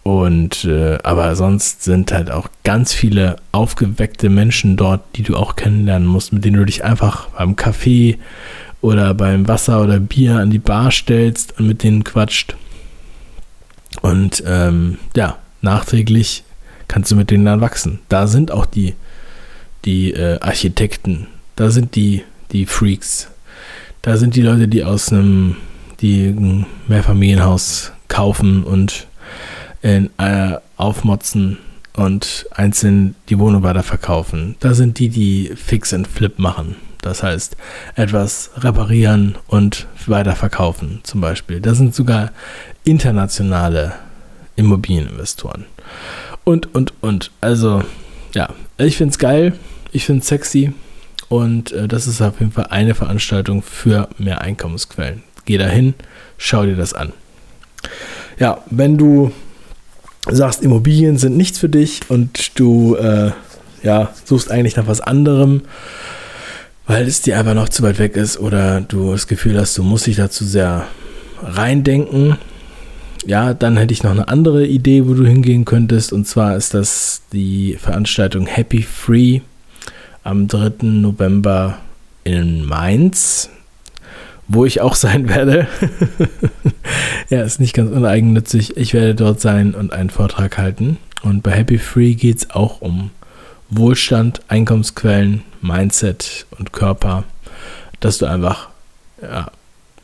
und 0.03 0.65
äh, 0.65 0.99
aber 1.05 1.37
sonst 1.37 1.85
sind 1.85 2.11
halt 2.11 2.33
auch 2.33 2.49
ganz 2.65 2.93
viele 2.93 3.37
aufgeweckte 3.53 4.31
Menschen 4.31 4.77
dort, 4.77 5.03
die 5.15 5.23
du 5.23 5.37
auch 5.37 5.55
kennenlernen 5.55 6.09
musst, 6.09 6.33
mit 6.33 6.45
denen 6.45 6.57
du 6.57 6.65
dich 6.65 6.83
einfach 6.83 7.29
beim 7.29 7.55
Kaffee 7.55 8.19
oder 8.81 9.15
beim 9.15 9.47
Wasser 9.49 9.83
oder 9.83 10.01
Bier 10.01 10.37
an 10.37 10.51
die 10.51 10.59
Bar 10.59 10.91
stellst 10.91 11.59
und 11.59 11.67
mit 11.67 11.83
denen 11.83 12.05
quatscht. 12.05 12.57
Und 14.03 14.43
ähm, 14.47 14.99
ja, 15.17 15.39
nachträglich 15.61 16.45
kannst 16.89 17.11
du 17.11 17.17
mit 17.17 17.31
denen 17.31 17.45
dann 17.45 17.61
wachsen. 17.61 18.01
Da 18.09 18.27
sind 18.27 18.51
auch 18.51 18.67
die, 18.67 18.95
die 19.85 20.13
äh, 20.13 20.39
Architekten, 20.41 21.27
da 21.57 21.71
sind 21.71 21.95
die, 21.95 22.23
die 22.53 22.67
Freaks, 22.67 23.29
da 24.03 24.17
sind 24.17 24.35
die 24.37 24.43
Leute, 24.43 24.69
die 24.69 24.85
aus 24.85 25.13
einem, 25.13 25.57
die 26.01 26.29
ein 26.29 26.67
Mehrfamilienhaus 26.89 27.93
kaufen 28.09 28.65
und 28.65 29.07
in, 29.83 30.11
äh, 30.19 30.57
aufmotzen 30.77 31.59
und 31.95 32.47
einzeln 32.53 33.15
die 33.29 33.39
Wohnung 33.39 33.63
weiterverkaufen. 33.63 34.57
Da 34.61 34.75
sind 34.75 34.99
die, 34.99 35.09
die 35.09 35.53
Fix 35.55 35.93
and 35.93 36.07
Flip 36.07 36.39
machen. 36.39 36.77
Das 37.03 37.23
heißt, 37.23 37.57
etwas 37.95 38.51
reparieren 38.57 39.37
und 39.47 39.87
weiterverkaufen 40.07 41.01
zum 41.03 41.21
Beispiel. 41.21 41.61
Das 41.61 41.79
sind 41.79 41.95
sogar 41.95 42.31
internationale 42.85 43.93
Immobilieninvestoren. 44.57 45.65
Und, 46.45 46.75
und, 46.75 46.93
und. 47.01 47.31
Also, 47.41 47.83
ja, 48.35 48.51
ich 48.79 48.97
finde 48.97 49.13
es 49.13 49.19
geil. 49.19 49.55
Ich 49.93 50.05
finde 50.05 50.21
es 50.21 50.29
sexy. 50.29 50.73
Und 51.29 51.73
äh, 51.73 51.89
das 51.89 52.07
ist 52.07 52.21
auf 52.21 52.41
jeden 52.41 52.53
Fall 52.53 52.67
eine 52.71 52.95
Veranstaltung 52.95 53.63
für 53.63 54.09
mehr 54.19 54.41
Einkommensquellen. 54.41 55.23
Geh 55.45 55.59
dahin, 55.59 55.95
schau 56.37 56.65
dir 56.65 56.77
das 56.77 56.93
an. 56.93 57.13
Ja, 58.39 58.63
wenn 58.71 58.99
du 58.99 59.33
sagst, 60.29 60.63
Immobilien 60.63 61.19
sind 61.19 61.37
nichts 61.37 61.59
für 61.59 61.69
dich 61.69 62.01
und 62.09 62.59
du 62.59 62.97
äh, 62.97 63.31
ja, 63.83 64.13
suchst 64.25 64.51
eigentlich 64.51 64.77
nach 64.77 64.87
was 64.87 65.01
anderem, 65.01 65.63
weil 66.91 67.07
es 67.07 67.23
dir 67.23 67.39
einfach 67.39 67.55
noch 67.55 67.69
zu 67.69 67.85
weit 67.85 68.01
weg 68.01 68.17
ist 68.17 68.37
oder 68.37 68.81
du 68.81 69.13
das 69.13 69.29
Gefühl 69.29 69.57
hast, 69.57 69.79
du 69.79 69.85
musst 69.85 70.09
dich 70.09 70.17
dazu 70.17 70.45
sehr 70.45 70.89
reindenken. 71.41 72.37
Ja, 73.25 73.55
dann 73.55 73.77
hätte 73.77 73.93
ich 73.93 74.03
noch 74.03 74.11
eine 74.11 74.27
andere 74.27 74.67
Idee, 74.67 75.07
wo 75.07 75.15
du 75.15 75.25
hingehen 75.25 75.65
könntest. 75.65 76.13
Und 76.13 76.27
zwar 76.27 76.57
ist 76.57 76.75
das 76.75 77.23
die 77.33 77.79
Veranstaltung 77.81 78.47
Happy 78.47 78.83
Free 78.83 79.41
am 80.25 80.49
3. 80.49 80.73
November 80.83 81.79
in 82.25 82.65
Mainz, 82.65 83.51
wo 84.49 84.65
ich 84.65 84.81
auch 84.81 84.95
sein 84.97 85.29
werde. 85.29 85.69
ja, 87.29 87.43
ist 87.43 87.61
nicht 87.61 87.75
ganz 87.75 87.93
uneigennützig. 87.93 88.77
Ich 88.77 88.95
werde 88.95 89.15
dort 89.15 89.41
sein 89.41 89.77
und 89.77 89.93
einen 89.93 90.11
Vortrag 90.11 90.59
halten. 90.59 90.97
Und 91.23 91.45
bei 91.45 91.53
Happy 91.53 91.79
Free 91.79 92.15
geht 92.15 92.39
es 92.39 92.51
auch 92.51 92.81
um 92.81 93.11
Wohlstand, 93.71 94.41
Einkommensquellen, 94.49 95.43
Mindset 95.63 96.47
und 96.59 96.73
Körper, 96.73 97.25
dass 98.01 98.19
du 98.19 98.27
einfach 98.27 98.69
ja, 99.23 99.51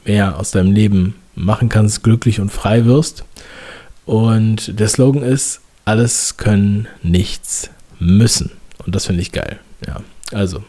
mehr 0.04 0.38
aus 0.38 0.52
deinem 0.52 0.72
Leben 0.72 1.14
machen 1.34 1.68
kannst, 1.68 2.02
glücklich 2.02 2.40
und 2.40 2.50
frei 2.50 2.84
wirst. 2.84 3.24
Und 4.04 4.78
der 4.78 4.88
Slogan 4.88 5.22
ist, 5.22 5.60
alles 5.84 6.36
können, 6.36 6.88
nichts 7.02 7.70
müssen. 7.98 8.52
Und 8.84 8.94
das 8.94 9.06
finde 9.06 9.22
ich 9.22 9.32
geil. 9.32 9.58
Ja, 9.86 10.00
also, 10.32 10.64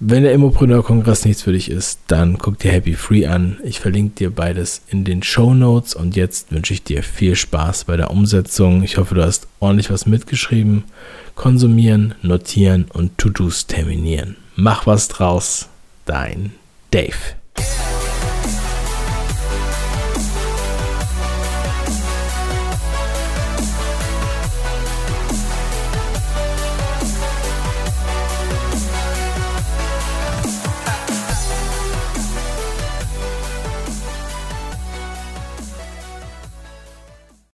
wenn 0.00 0.22
der 0.22 0.32
Immopreneur-Kongress 0.32 1.24
nichts 1.24 1.42
für 1.42 1.52
dich 1.52 1.70
ist, 1.70 2.00
dann 2.08 2.38
guck 2.38 2.58
dir 2.58 2.72
Happy 2.72 2.94
Free 2.94 3.26
an. 3.26 3.58
Ich 3.64 3.80
verlinke 3.80 4.16
dir 4.16 4.30
beides 4.30 4.82
in 4.88 5.04
den 5.04 5.22
Show 5.22 5.54
Notes 5.54 5.94
und 5.94 6.16
jetzt 6.16 6.52
wünsche 6.52 6.74
ich 6.74 6.82
dir 6.82 7.02
viel 7.02 7.36
Spaß 7.36 7.84
bei 7.84 7.96
der 7.96 8.10
Umsetzung. 8.10 8.82
Ich 8.82 8.98
hoffe, 8.98 9.14
du 9.14 9.22
hast 9.22 9.46
ordentlich 9.60 9.90
was 9.90 10.06
mitgeschrieben 10.06 10.84
konsumieren, 11.34 12.14
notieren 12.22 12.86
und 12.92 13.18
To-Dos 13.18 13.66
terminieren. 13.66 14.36
Mach 14.56 14.86
was 14.86 15.08
draus, 15.08 15.68
dein 16.04 16.52
Dave. 16.90 17.16